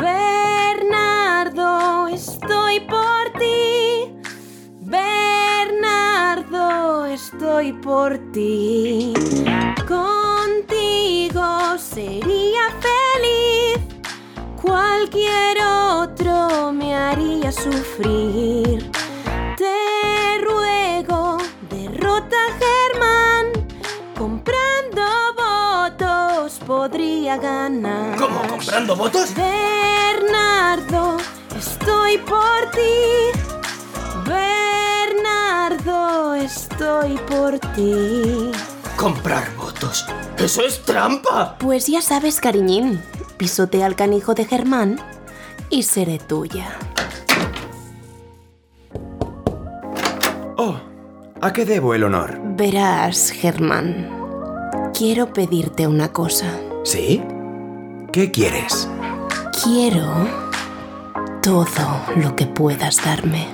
Bernardo, 0.00 2.08
estoy 2.08 2.80
por 2.80 3.30
ti. 3.38 4.12
Bernardo, 4.80 6.56
estoy 7.06 7.72
por 7.72 8.18
ti. 8.32 9.12
Contigo 9.86 11.78
sería 11.78 12.68
feliz. 12.80 13.65
Cualquier 14.66 15.58
otro 15.62 16.72
me 16.72 16.92
haría 16.92 17.52
sufrir. 17.52 18.90
Te 19.56 20.38
ruego, 20.42 21.38
derrota 21.70 22.36
a 22.36 22.50
Germán. 22.58 23.52
Comprando 24.18 25.02
votos 25.36 26.58
podría 26.66 27.36
ganar. 27.36 28.16
¿Cómo? 28.18 28.42
¿Comprando 28.48 28.96
votos? 28.96 29.32
Bernardo, 29.36 31.18
estoy 31.56 32.18
por 32.18 32.68
ti. 32.72 33.30
Bernardo, 34.26 36.34
estoy 36.34 37.16
por 37.28 37.60
ti. 37.76 38.50
¿Comprar 38.96 39.54
votos? 39.54 40.04
¡Eso 40.38 40.62
es 40.62 40.82
trampa! 40.82 41.56
Pues 41.58 41.86
ya 41.86 42.02
sabes, 42.02 42.40
cariñín, 42.40 43.00
pisotea 43.36 43.86
al 43.86 43.96
canijo 43.96 44.34
de 44.34 44.44
Germán 44.44 44.98
y 45.70 45.82
seré 45.82 46.18
tuya. 46.18 46.78
Oh, 50.56 50.76
¿a 51.40 51.52
qué 51.52 51.64
debo 51.64 51.94
el 51.94 52.04
honor? 52.04 52.40
Verás, 52.56 53.30
Germán, 53.30 54.10
quiero 54.96 55.32
pedirte 55.32 55.86
una 55.86 56.12
cosa. 56.12 56.46
¿Sí? 56.84 57.22
¿Qué 58.12 58.30
quieres? 58.30 58.88
Quiero 59.62 60.06
todo 61.42 62.00
lo 62.16 62.34
que 62.34 62.46
puedas 62.46 63.04
darme. 63.04 63.46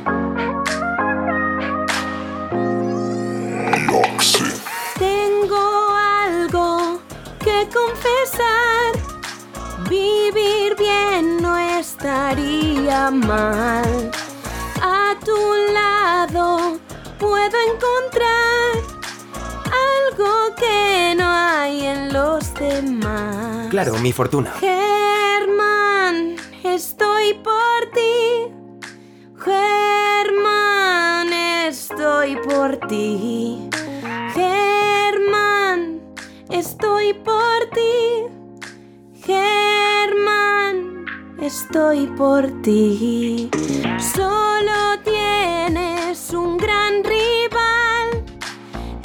Mal. 13.10 14.10
A 14.82 15.14
tu 15.24 15.38
lado 15.72 16.78
puedo 17.18 17.56
encontrar 17.72 18.72
algo 19.96 20.54
que 20.56 21.14
no 21.16 21.24
hay 21.26 21.86
en 21.86 22.12
los 22.12 22.52
demás. 22.54 23.68
Claro, 23.70 23.96
mi 23.98 24.12
fortuna. 24.12 24.52
Germán, 24.60 26.36
estoy 26.64 27.34
por 27.34 27.90
ti. 27.94 28.52
Germán, 29.38 31.32
estoy 31.32 32.36
por 32.36 32.76
ti. 32.88 33.70
Germán, 34.34 36.00
estoy 36.50 37.14
por 37.14 37.70
ti. 37.72 37.91
Estoy 41.52 42.06
por 42.06 42.46
ti. 42.62 43.50
Solo 43.98 44.98
tienes 45.04 46.30
un 46.30 46.56
gran 46.56 47.04
rival. 47.04 48.24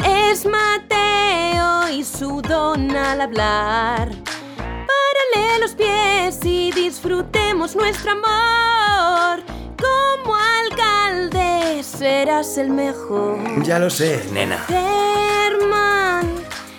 Es 0.05 0.45
Mateo 0.45 1.89
y 1.89 2.05
su 2.05 2.41
don 2.41 2.95
al 2.95 3.19
hablar. 3.19 4.09
Párale 4.57 5.59
los 5.59 5.75
pies 5.75 6.39
y 6.45 6.71
disfrutemos 6.71 7.75
nuestro 7.75 8.11
amor. 8.11 9.43
Como 9.85 10.33
alcalde 10.61 11.83
serás 11.83 12.57
el 12.57 12.69
mejor. 12.69 13.39
Ya 13.63 13.77
lo 13.77 13.89
sé, 13.89 14.23
nena. 14.31 14.59
Germán, 14.69 16.33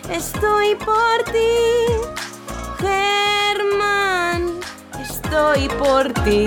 estoy 0.09 0.77
por 0.77 1.25
ti. 1.31 1.69
Por 5.79 6.12
ti. 6.24 6.46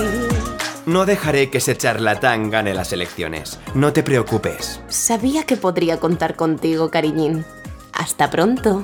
No 0.86 1.06
dejaré 1.06 1.50
que 1.50 1.60
ese 1.60 1.78
charlatán 1.78 2.50
gane 2.50 2.74
las 2.74 2.92
elecciones. 2.92 3.60
No 3.76 3.94
te 3.94 4.04
preocupes. 4.04 4.82
Sabía 4.88 5.44
que 5.44 5.58
podría 5.58 6.00
contar 6.00 6.36
contigo, 6.36 6.90
cariñín. 6.90 7.46
Hasta 7.94 8.30
pronto. 8.30 8.84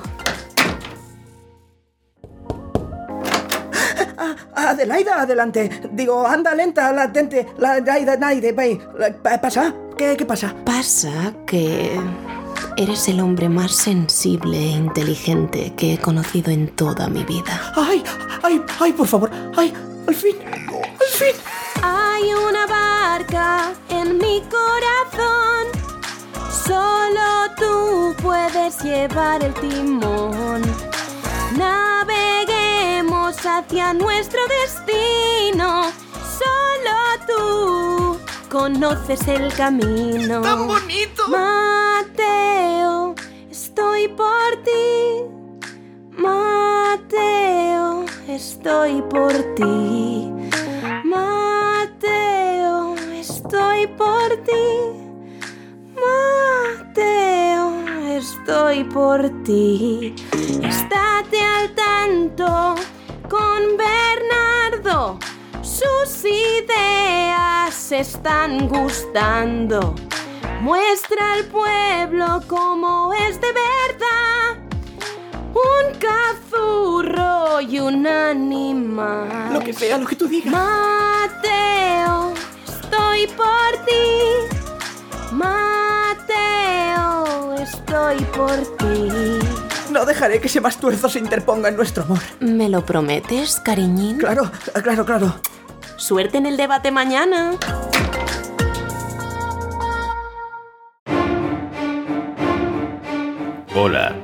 Adelaida, 4.54 5.22
adelante. 5.22 5.70
Digo, 5.92 6.26
anda 6.26 6.54
lenta, 6.54 6.92
latente. 6.92 7.46
La 7.58 7.78
¿Pasa? 9.40 9.74
¿Qué, 9.96 10.16
¿Qué 10.16 10.24
pasa? 10.24 10.54
Pasa 10.64 11.32
que 11.46 11.98
eres 12.76 13.08
el 13.08 13.20
hombre 13.20 13.48
más 13.48 13.72
sensible 13.72 14.56
e 14.56 14.70
inteligente 14.70 15.74
que 15.76 15.94
he 15.94 15.98
conocido 15.98 16.52
en 16.52 16.68
toda 16.68 17.08
mi 17.08 17.24
vida. 17.24 17.72
¡Ay! 17.74 18.04
¡Ay! 18.42 18.62
¡Ay, 18.78 18.92
por 18.92 19.08
favor! 19.08 19.30
¡Ay! 19.56 19.72
¡Al 20.08 20.14
fin! 20.14 20.36
¡Al 20.42 21.06
fin! 21.18 21.36
Hay 21.82 22.32
una 22.32 22.66
barca 22.66 23.74
en 23.90 24.16
mi 24.16 24.42
corazón. 24.48 25.66
Solo 26.66 27.50
tú 27.58 28.16
puedes 28.22 28.82
llevar 28.82 29.44
el 29.44 29.52
timón. 29.52 30.62
Naveguemos 31.58 33.36
hacia 33.44 33.92
nuestro 33.92 34.40
destino. 34.62 35.92
Solo 36.40 36.96
tú 37.26 38.18
conoces 38.48 39.28
el 39.28 39.52
camino. 39.52 40.40
¡Tan 40.40 40.66
bonito! 40.68 41.28
Mateo, 41.28 43.14
estoy 43.50 44.08
por 44.08 44.56
ti. 44.64 45.26
Mateo, 46.12 47.37
estoy 48.38 49.02
por 49.10 49.32
ti. 49.56 50.32
Mateo, 51.02 52.94
estoy 53.12 53.88
por 54.02 54.28
ti. 54.46 54.68
Mateo, 56.06 57.64
estoy 58.16 58.84
por 58.84 59.28
ti. 59.42 60.14
Estate 60.62 61.40
al 61.56 61.74
tanto 61.74 62.76
con 63.28 63.76
Bernardo. 63.76 65.18
Sus 65.60 66.24
ideas 66.24 67.90
están 67.90 68.68
gustando. 68.68 69.96
Muestra 70.60 71.32
al 71.32 71.44
pueblo 71.46 72.40
cómo 72.46 73.12
es 73.14 73.40
de 73.40 73.48
verdad. 73.48 74.27
Un 75.58 75.84
cazurro 75.98 77.60
y 77.60 77.80
un 77.80 78.06
animal. 78.06 79.52
Lo 79.52 79.60
que 79.60 79.72
sea, 79.72 79.98
lo 79.98 80.06
que 80.06 80.14
tú 80.16 80.28
digas. 80.28 80.52
Mateo, 80.52 82.32
estoy 82.66 83.26
por 83.28 83.84
ti. 83.84 84.02
Mateo, 85.32 86.44
estoy 87.54 88.18
por 88.36 88.56
ti. 88.76 89.08
No 89.90 90.04
dejaré 90.04 90.40
que 90.40 90.46
ese 90.46 90.60
mastuerzo 90.60 91.08
se 91.08 91.18
interponga 91.18 91.68
en 91.68 91.76
nuestro 91.76 92.04
amor. 92.04 92.20
¿Me 92.40 92.68
lo 92.68 92.84
prometes, 92.84 93.58
cariñín? 93.60 94.18
Claro, 94.18 94.50
claro, 94.82 95.04
claro. 95.04 95.34
Suerte 95.96 96.38
en 96.38 96.46
el 96.46 96.56
debate 96.56 96.92
mañana. 96.92 97.52
Hola, 103.74 104.14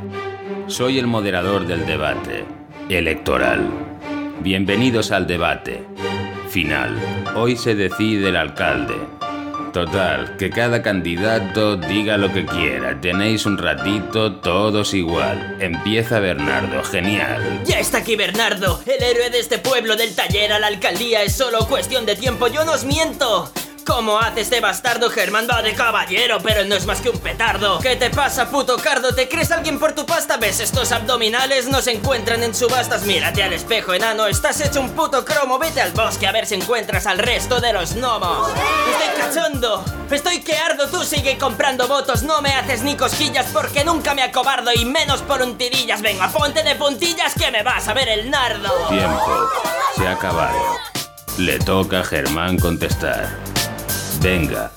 soy 0.74 0.98
el 0.98 1.06
moderador 1.06 1.68
del 1.68 1.86
debate 1.86 2.44
electoral. 2.88 3.64
Bienvenidos 4.40 5.12
al 5.12 5.24
debate 5.24 5.84
final. 6.48 6.98
Hoy 7.36 7.56
se 7.56 7.76
decide 7.76 8.30
el 8.30 8.36
alcalde. 8.36 8.96
Total, 9.72 10.36
que 10.36 10.50
cada 10.50 10.82
candidato 10.82 11.76
diga 11.76 12.16
lo 12.16 12.32
que 12.32 12.44
quiera. 12.44 13.00
Tenéis 13.00 13.46
un 13.46 13.56
ratito, 13.56 14.40
todos 14.40 14.94
igual. 14.94 15.58
Empieza 15.60 16.18
Bernardo, 16.18 16.82
genial. 16.82 17.60
Ya 17.64 17.78
está 17.78 17.98
aquí 17.98 18.16
Bernardo, 18.16 18.80
el 18.84 19.00
héroe 19.00 19.30
de 19.30 19.38
este 19.38 19.58
pueblo 19.58 19.94
del 19.94 20.16
taller 20.16 20.52
a 20.52 20.58
la 20.58 20.66
alcaldía 20.66 21.22
es 21.22 21.36
solo 21.36 21.68
cuestión 21.68 22.04
de 22.04 22.16
tiempo, 22.16 22.48
yo 22.48 22.64
no 22.64 22.72
os 22.72 22.84
miento. 22.84 23.48
¿Cómo 23.86 24.18
hace 24.18 24.40
este 24.40 24.60
bastardo? 24.60 25.10
Germán 25.10 25.46
va 25.50 25.60
de 25.60 25.74
caballero, 25.74 26.38
pero 26.42 26.64
no 26.64 26.74
es 26.74 26.86
más 26.86 27.02
que 27.02 27.10
un 27.10 27.18
petardo. 27.18 27.78
¿Qué 27.80 27.96
te 27.96 28.08
pasa, 28.08 28.48
puto 28.48 28.78
cardo? 28.78 29.14
¿Te 29.14 29.28
crees 29.28 29.50
alguien 29.50 29.78
por 29.78 29.92
tu 29.92 30.06
pasta? 30.06 30.38
¿Ves? 30.38 30.60
Estos 30.60 30.90
abdominales 30.90 31.68
no 31.68 31.82
se 31.82 31.92
encuentran 31.92 32.42
en 32.42 32.54
subastas. 32.54 33.02
Mírate 33.02 33.42
al 33.42 33.52
espejo, 33.52 33.92
enano. 33.92 34.26
Estás 34.26 34.60
hecho 34.62 34.80
un 34.80 34.90
puto 34.90 35.24
cromo. 35.24 35.58
Vete 35.58 35.82
al 35.82 35.92
bosque 35.92 36.26
a 36.26 36.32
ver 36.32 36.46
si 36.46 36.54
encuentras 36.54 37.06
al 37.06 37.18
resto 37.18 37.60
de 37.60 37.74
los 37.74 37.94
gnomos. 37.94 38.50
Estoy 38.50 39.22
cachondo. 39.22 39.84
Estoy 40.10 40.40
que 40.40 40.56
ardo. 40.56 40.88
Tú 40.88 41.04
sigue 41.04 41.36
comprando 41.36 41.86
votos. 41.86 42.22
No 42.22 42.40
me 42.40 42.54
haces 42.54 42.82
ni 42.82 42.96
cosquillas 42.96 43.46
porque 43.52 43.84
nunca 43.84 44.14
me 44.14 44.22
acobardo 44.22 44.70
y 44.74 44.86
menos 44.86 45.20
por 45.22 45.42
un 45.42 45.58
tirillas. 45.58 46.00
Venga, 46.00 46.28
ponte 46.30 46.62
de 46.62 46.74
puntillas 46.76 47.34
que 47.34 47.50
me 47.50 47.62
vas 47.62 47.86
a 47.86 47.92
ver 47.92 48.08
el 48.08 48.30
nardo. 48.30 48.70
Tiempo. 48.88 49.50
Se 49.96 50.06
ha 50.06 50.12
acabado. 50.12 50.58
Le 51.36 51.58
toca 51.58 52.00
a 52.00 52.04
Germán 52.04 52.58
contestar. 52.58 53.53
Venga, 54.24 54.70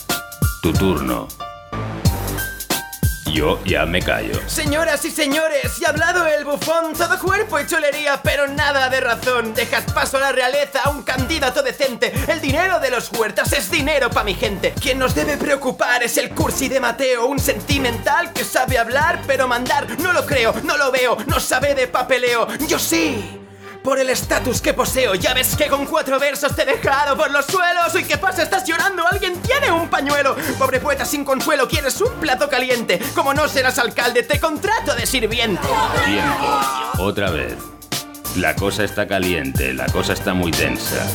tu 0.61 0.73
turno. 0.73 1.25
Yo 3.27 3.63
ya 3.63 3.85
me 3.85 4.01
callo. 4.01 4.37
Señoras 4.45 5.05
y 5.05 5.09
señores, 5.09 5.79
y 5.79 5.85
ha 5.85 5.89
hablado 5.91 6.27
el 6.27 6.43
bufón, 6.43 6.91
todo 6.91 7.17
cuerpo 7.17 7.57
y 7.57 7.65
chulería, 7.65 8.21
pero 8.21 8.49
nada 8.49 8.89
de 8.89 8.99
razón. 8.99 9.53
Dejad 9.53 9.85
paso 9.93 10.17
a 10.17 10.19
la 10.19 10.31
realeza, 10.33 10.81
a 10.83 10.89
un 10.89 11.01
candidato 11.03 11.63
decente. 11.63 12.11
El 12.27 12.41
dinero 12.41 12.81
de 12.81 12.91
los 12.91 13.09
huertas 13.13 13.53
es 13.53 13.71
dinero 13.71 14.09
pa' 14.09 14.25
mi 14.25 14.33
gente. 14.33 14.73
Quien 14.73 14.99
nos 14.99 15.15
debe 15.15 15.37
preocupar 15.37 16.03
es 16.03 16.17
el 16.17 16.31
cursi 16.31 16.67
de 16.67 16.81
Mateo, 16.81 17.27
un 17.27 17.39
sentimental 17.39 18.33
que 18.33 18.43
sabe 18.43 18.77
hablar, 18.77 19.21
pero 19.27 19.47
mandar 19.47 19.97
no 20.01 20.11
lo 20.11 20.25
creo, 20.25 20.53
no 20.65 20.75
lo 20.75 20.91
veo, 20.91 21.15
no 21.25 21.39
sabe 21.39 21.73
de 21.73 21.87
papeleo. 21.87 22.49
Yo 22.67 22.77
sí. 22.77 23.46
Por 23.87 23.99
el 23.99 24.09
estatus 24.09 24.59
que 24.59 24.73
poseo, 24.73 25.15
ya 25.15 25.33
ves 25.33 25.55
que 25.55 25.67
con 25.67 25.85
cuatro 25.85 26.19
versos 26.19 26.53
te 26.53 26.63
he 26.63 26.65
dejado 26.65 27.15
por 27.15 27.31
los 27.31 27.45
suelos. 27.45 27.95
¿Y 27.97 28.03
qué 28.03 28.17
pasa? 28.17 28.43
¿Estás 28.43 28.65
llorando? 28.65 29.07
¿Alguien 29.07 29.41
tiene 29.41 29.71
un 29.71 29.87
pañuelo? 29.87 30.35
Pobre 30.59 30.81
poeta 30.81 31.05
sin 31.05 31.23
consuelo, 31.23 31.69
¿quieres 31.69 32.01
un 32.01 32.11
plato 32.19 32.49
caliente? 32.49 32.99
Como 33.15 33.33
no 33.33 33.47
serás 33.47 33.79
alcalde, 33.79 34.23
te 34.23 34.41
contrato 34.41 34.93
de 34.93 35.05
sirviente. 35.05 35.65
Tiempo. 36.05 36.59
Otra 36.99 37.31
vez. 37.31 37.55
La 38.35 38.57
cosa 38.57 38.83
está 38.83 39.07
caliente, 39.07 39.73
la 39.73 39.85
cosa 39.85 40.11
está 40.11 40.33
muy 40.33 40.51
tensa. 40.51 41.07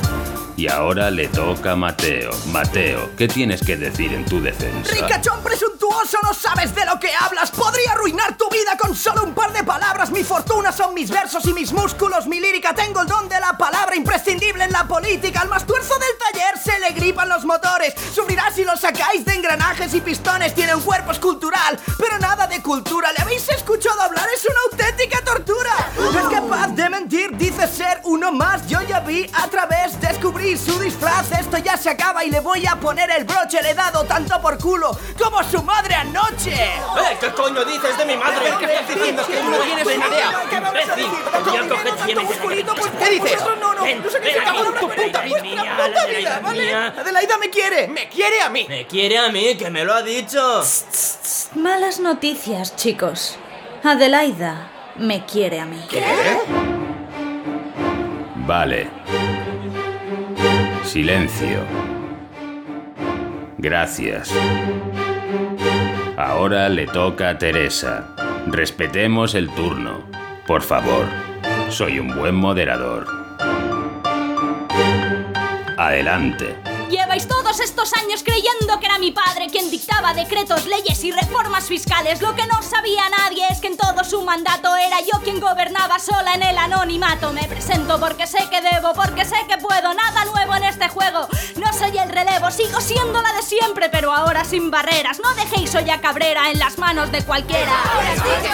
Y 0.57 0.67
ahora 0.67 1.11
le 1.11 1.29
toca 1.29 1.73
a 1.73 1.77
Mateo. 1.77 2.31
Mateo, 2.47 3.11
¿qué 3.19 3.29
tienes 3.29 3.61
que 3.63 3.77
decir 3.77 4.15
en 4.15 4.25
tu 4.25 4.41
defensa? 4.41 4.95
¡Ricachón 4.95 5.43
presuntuoso! 5.43 5.72
No 6.03 6.35
sabes 6.35 6.75
de 6.75 6.85
lo 6.85 6.99
que 6.99 7.15
hablas. 7.15 7.53
Podría 7.53 7.93
arruinar 7.93 8.37
tu 8.37 8.49
vida 8.51 8.77
con 8.77 8.95
solo 8.97 9.23
un 9.23 9.35
par 9.35 9.53
de 9.53 9.62
palabras. 9.62 10.11
Mi 10.11 10.25
fortuna 10.25 10.73
son 10.73 10.95
mis 10.95 11.11
versos 11.11 11.45
y 11.47 11.53
mis 11.53 11.73
músculos. 11.73 12.27
Mi 12.27 12.41
lírica 12.41 12.75
tengo 12.75 13.03
el 13.03 13.07
don 13.07 13.29
de 13.29 13.38
la 13.38 13.57
palabra 13.57 13.95
imprescindible 13.95 14.65
en 14.65 14.73
la 14.73 14.85
política. 14.85 15.43
Al 15.43 15.49
más 15.49 15.65
tuerzo 15.65 15.95
del 15.95 16.19
taller 16.19 16.59
se 16.59 16.79
le 16.81 16.91
gripan 16.91 17.29
los 17.29 17.45
motores. 17.45 17.95
Sufrirá 18.12 18.51
si 18.53 18.65
lo 18.65 18.77
sacáis 18.77 19.25
de 19.25 19.35
engranajes 19.35 19.95
y 19.95 20.01
pistones. 20.01 20.55
Tiene 20.55 20.75
un 20.75 20.83
cuerpo 20.83 21.12
escultural, 21.12 21.79
pero 21.97 22.19
nada 22.19 22.49
de 22.49 22.61
cultura. 22.61 23.12
¿Le 23.12 23.23
habéis 23.23 23.49
escuchado 23.49 24.01
hablar? 24.01 24.27
Es 24.35 24.45
una 24.45 24.59
auténtica 24.73 25.23
tortura. 25.25 25.71
Es 26.19 26.41
capaz 26.41 26.69
de 26.69 26.91
mentir, 26.91 27.37
dice 27.37 27.69
ser 27.69 28.01
uno 28.05 28.33
más. 28.33 28.67
Yo 28.67 28.83
ya 28.83 29.01
vi 29.01 29.31
a 29.35 29.47
través, 29.49 30.01
descubrí 30.01 30.59
su 30.59 30.79
disfraz. 30.81 31.31
Esto 31.33 31.59
ya 31.59 31.77
se 31.77 31.91
acaba 31.91 32.25
y 32.25 32.31
le 32.31 32.41
voy 32.41 32.67
a 32.67 32.75
poner 32.77 33.11
el 33.11 33.25
broche. 33.25 33.62
Le 33.62 33.71
he 33.71 33.75
dado 33.75 34.05
tanto 34.05 34.41
por 34.43 34.59
culo 34.59 34.99
como 35.17 35.43
su 35.45 35.62
madre 35.62 35.91
anoche. 35.94 36.52
¿Eh? 36.52 37.16
¿Qué 37.20 37.31
coño 37.33 37.64
dices 37.64 37.96
de 37.96 38.05
mi 38.05 38.16
madre? 38.16 38.52
¿Qué 38.59 38.64
estás 38.64 38.88
diciendo? 38.88 39.26
Que 39.26 39.42
no 39.42 39.59
tienes 39.59 39.87
una 39.87 40.09
idea. 40.09 40.33
¡Imbécil! 40.52 41.11
Ya 41.52 41.68
coge 41.68 41.92
tienes 42.07 42.38
¿Qué 42.98 43.11
dices? 43.11 43.40
No, 43.44 43.57
no, 43.57 43.74
no 43.74 43.83
qué 43.85 44.81
tu 44.81 44.88
puta 44.88 45.20
vida. 45.22 45.40
Puta 45.40 46.07
vida, 46.07 46.37
Adelaida 46.37 46.40
¿vale? 46.40 46.64
mía. 46.64 46.94
Adelaida 46.96 47.38
me 47.38 47.50
quiere. 47.50 47.88
Me 47.88 48.09
quiere 48.09 48.40
a 48.40 48.48
mí. 48.48 48.66
Me 48.68 48.87
quiere 48.87 49.18
a 49.18 49.28
mí, 49.31 49.57
que 49.57 49.70
me 49.70 49.85
lo 49.85 49.94
ha 49.94 50.02
dicho. 50.02 50.62
Malas 51.55 52.00
noticias, 52.00 52.76
chicos. 52.76 53.38
Adelaida 53.85 54.70
me 54.96 55.24
quiere 55.24 55.61
a 55.61 55.66
mí. 55.66 55.81
Vale. 58.46 58.88
Silencio. 60.85 61.61
Gracias. 63.59 64.31
Ahora 66.25 66.69
le 66.69 66.87
toca 66.87 67.31
a 67.31 67.37
Teresa. 67.37 68.05
Respetemos 68.47 69.35
el 69.35 69.53
turno. 69.57 70.05
Por 70.47 70.63
favor. 70.63 71.05
Soy 71.69 71.99
un 71.99 72.17
buen 72.17 72.37
moderador. 72.37 73.09
Adelante. 75.77 76.57
Lleváis 76.91 77.27
todos 77.27 77.59
estos 77.59 77.93
años 77.95 78.23
creyendo 78.23 78.79
que 78.79 78.87
era 78.87 78.99
mi 78.99 79.11
padre 79.11 79.49
quien 79.51 79.71
dictaba 79.71 80.15
decretos, 80.15 80.67
leyes 80.67 81.03
y 81.03 81.11
reformas 81.11 81.65
fiscales. 81.65 82.21
Lo 82.23 82.37
que 82.37 82.47
no 82.47 82.63
sabía 82.63 83.03
nadie 83.19 83.45
es 83.51 83.61
que 83.61 83.69
en 83.69 83.77
todo 83.77 84.05
su 84.05 84.23
mandato 84.23 84.77
era 84.77 85.01
yo 85.01 85.21
quien 85.25 85.41
gobernaba 85.41 85.99
sola 85.99 86.35
en 86.35 86.43
el 86.43 86.57
anonimato. 86.57 87.33
Me 87.33 87.49
presento 87.49 87.99
porque 87.99 88.29
sé 88.29 88.47
que 88.49 88.61
debo, 88.61 88.93
porque 88.93 89.25
sé 89.25 89.37
que 89.49 89.57
puedo. 89.59 89.93
Nada 89.95 90.25
nuevo 90.27 90.41
este 90.83 90.88
juego. 90.88 91.29
No 91.57 91.73
soy 91.73 91.97
el 91.97 92.09
relevo, 92.09 92.51
sigo 92.51 92.81
siendo 92.81 93.23
la 93.23 93.33
de 93.35 93.42
siempre, 93.42 93.88
pero 93.88 94.12
ahora 94.12 94.45
sin 94.45 94.71
barreras. 94.71 95.21
No 95.21 95.33
dejéis 95.35 95.73
olla 95.75 96.01
cabrera 96.01 96.51
en 96.51 96.59
las 96.59 96.79
manos 96.79 97.12
de 97.12 97.23
cualquiera. 97.23 97.73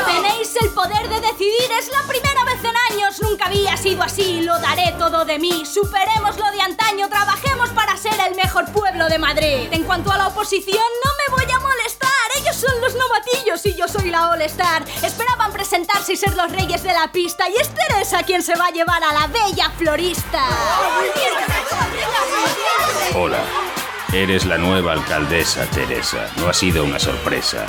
Tenéis 0.07 0.55
el 0.61 0.69
poder 0.71 1.09
de 1.09 1.21
decidir, 1.21 1.71
es 1.79 1.91
la 1.91 2.07
primera 2.07 2.45
vez 2.45 2.61
en 2.65 2.77
años. 2.93 3.23
Nunca 3.23 3.47
había 3.47 3.77
sido 3.77 4.03
así, 4.03 4.43
lo 4.43 4.59
daré 4.59 4.95
todo 4.99 5.25
de 5.25 5.39
mí. 5.39 5.65
Superemos 5.65 6.37
lo 6.37 6.51
de 6.51 6.61
antaño, 6.61 7.09
trabajemos 7.09 7.71
para 7.71 7.97
ser 7.97 8.19
el 8.29 8.35
mejor 8.35 8.71
pueblo 8.73 9.09
de 9.09 9.19
Madrid. 9.19 9.69
En 9.71 9.85
cuanto 9.85 10.13
a 10.13 10.19
la 10.19 10.29
oposición, 10.29 10.85
no 11.05 11.11
me 11.19 11.45
voy 11.45 11.53
a 11.53 11.61
molestar. 11.61 12.09
Ellos 12.37 12.57
son 12.57 12.81
los 12.81 12.95
novatillos 12.95 13.65
y 13.65 13.75
yo 13.75 13.89
soy 13.89 14.11
la 14.11 14.31
All 14.31 14.43
Star. 14.43 14.85
Esperaban 15.03 15.38
presentarse 15.69 16.15
y 16.15 16.17
ser 16.17 16.35
los 16.35 16.51
reyes 16.51 16.83
de 16.83 16.93
la 16.95 17.13
pista. 17.13 17.47
Y 17.51 17.61
es 17.61 17.69
Teresa 17.75 18.23
quien 18.23 18.43
se 18.43 18.55
va 18.57 18.67
a 18.67 18.71
llevar 18.71 19.03
a 19.05 19.13
la 19.13 19.27
bella 19.27 19.71
florista. 19.77 20.43
Hola. 23.15 23.39
Eres 24.15 24.47
la 24.47 24.57
nueva 24.57 24.95
alcaldesa, 24.95 25.67
Teresa. 25.67 26.31
No 26.39 26.49
ha 26.49 26.55
sido 26.55 26.85
una 26.85 26.99
sorpresa. 26.99 27.67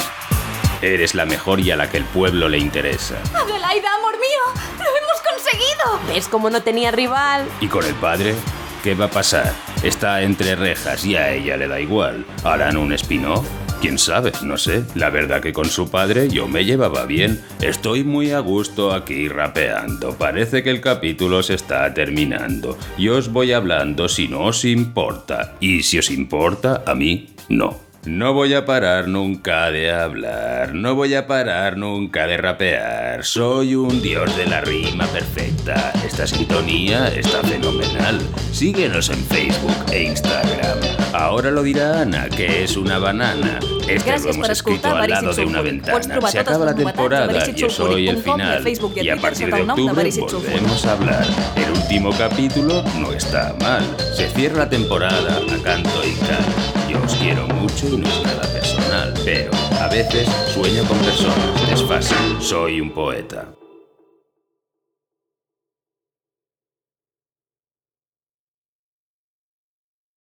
Eres 0.82 1.14
la 1.14 1.26
mejor 1.26 1.60
y 1.60 1.72
a 1.72 1.76
la 1.76 1.90
que 1.90 1.98
el 1.98 2.06
pueblo 2.06 2.48
le 2.48 2.58
interesa. 2.58 3.16
Adelaida, 3.36 3.94
amor 3.96 4.14
mío, 4.14 4.64
lo 4.78 4.86
hemos 4.86 5.22
conseguido. 5.30 6.00
¿Ves 6.08 6.30
cómo 6.30 6.50
no 6.50 6.64
tenía 6.64 6.92
rival? 6.92 7.46
¿Y 7.60 7.68
con 7.68 7.86
el 7.86 7.96
padre? 7.96 8.34
¿Qué 8.82 8.96
va 8.96 9.06
a 9.06 9.12
pasar? 9.12 9.54
Está 9.84 10.22
entre 10.22 10.56
rejas 10.56 11.04
y 11.04 11.18
a 11.18 11.32
ella 11.32 11.58
le 11.58 11.68
da 11.68 11.82
igual. 11.82 12.26
¿Harán 12.46 12.78
un 12.78 12.94
spin-off? 12.94 13.46
¿Quién 13.82 13.98
sabe? 13.98 14.34
No 14.44 14.58
sé. 14.58 14.84
La 14.96 15.10
verdad 15.10 15.42
que 15.42 15.54
con 15.54 15.66
su 15.66 15.90
padre 15.90 16.28
yo 16.30 16.48
me 16.48 16.66
llevaba 16.66 17.06
bien. 17.06 17.42
Estoy 17.62 18.04
muy 18.04 18.32
a 18.32 18.40
gusto 18.40 18.94
aquí 18.94 19.30
rapeando. 19.30 20.18
Parece 20.18 20.64
que 20.64 20.70
el 20.70 20.82
capítulo 20.82 21.42
se 21.44 21.54
está 21.54 21.94
terminando. 21.94 22.78
Y 22.98 23.08
os 23.08 23.32
voy 23.32 23.54
hablando 23.54 24.10
si 24.10 24.28
no 24.28 24.46
os 24.46 24.66
importa. 24.66 25.56
Y 25.62 25.84
si 25.84 25.98
os 25.98 26.12
importa, 26.12 26.84
a 26.86 26.94
mí 26.94 27.30
no. 27.48 27.90
No 28.06 28.34
voy 28.34 28.54
a 28.54 28.66
parar 28.66 29.10
nunca 29.10 29.70
de 29.72 29.92
hablar, 29.92 30.74
no 30.74 30.96
voy 30.96 31.16
a 31.16 31.28
parar 31.28 31.76
nunca 31.76 32.28
de 32.28 32.38
rapear. 32.38 33.26
Soy 33.26 33.76
un 33.76 34.02
dios 34.02 34.36
de 34.38 34.46
la 34.46 34.62
rima 34.62 35.06
perfecta. 35.08 35.92
Esta 36.06 36.26
sintonía 36.26 37.10
está 37.10 37.44
fenomenal. 37.44 38.20
Síguenos 38.54 39.10
en 39.10 39.20
Facebook 39.26 39.92
e 39.92 40.04
Instagram. 40.04 40.99
Ahora 41.14 41.50
lo 41.50 41.64
dirá 41.64 42.02
Ana, 42.02 42.30
que 42.30 42.64
es 42.64 42.78
una 42.78 43.00
banana. 43.00 43.60
Este 43.88 44.12
Gràcies 44.12 44.24
lo 44.24 44.30
hemos 44.30 44.48
per 44.48 44.52
escrito 44.52 44.88
escoltar 44.88 45.04
al 45.04 45.10
lado 45.10 45.34
de 45.34 45.46
una. 45.46 45.58
Pots 45.58 45.72
ventana. 45.72 46.00
trobar 46.02 46.32
Se 46.32 46.38
totes 46.38 46.54
acaba 46.54 46.66
la 46.66 46.72
les 46.72 46.80
novetats 46.80 46.94
a 46.94 46.94
temporada, 46.94 47.46
yo 47.56 47.70
soy 47.70 48.08
el 48.08 48.18
veríssimsulfúric.com 48.18 48.40
i 48.40 48.44
a 48.44 48.58
final. 48.58 48.64
Facebook 48.64 48.94
i 48.96 49.00
a 49.00 49.04
Y 49.04 49.10
a 49.10 49.14
Twitter 49.14 49.22
partir 49.22 49.46
sota 49.46 49.56
de 49.56 49.62
el 49.62 49.68
nom 49.68 49.76
de 49.76 50.22
octubre 50.22 50.50
volvemos 50.52 50.86
a 50.86 50.92
hablar. 50.92 51.26
El 51.56 51.72
último 51.72 52.10
capítulo 52.16 52.84
no 53.00 53.12
está 53.12 53.56
mal. 53.60 53.84
Se 54.16 54.30
cierra 54.30 54.58
la 54.60 54.70
temporada 54.70 55.38
a 55.38 55.64
canto 55.64 56.02
y 56.06 56.14
canto. 56.28 56.90
Yo 56.90 57.04
os 57.04 57.16
quiero 57.16 57.48
mucho 57.48 57.88
y 57.88 57.98
no 57.98 58.08
es 58.08 58.24
nada 58.24 58.48
personal, 58.54 59.14
pero 59.26 59.52
a 59.82 59.88
veces 59.88 60.28
sueño 60.54 60.84
con 60.84 60.98
personas. 61.00 61.72
Es 61.74 61.84
fácil, 61.84 62.38
soy 62.40 62.82
un 62.82 62.92
poeta. 62.92 63.59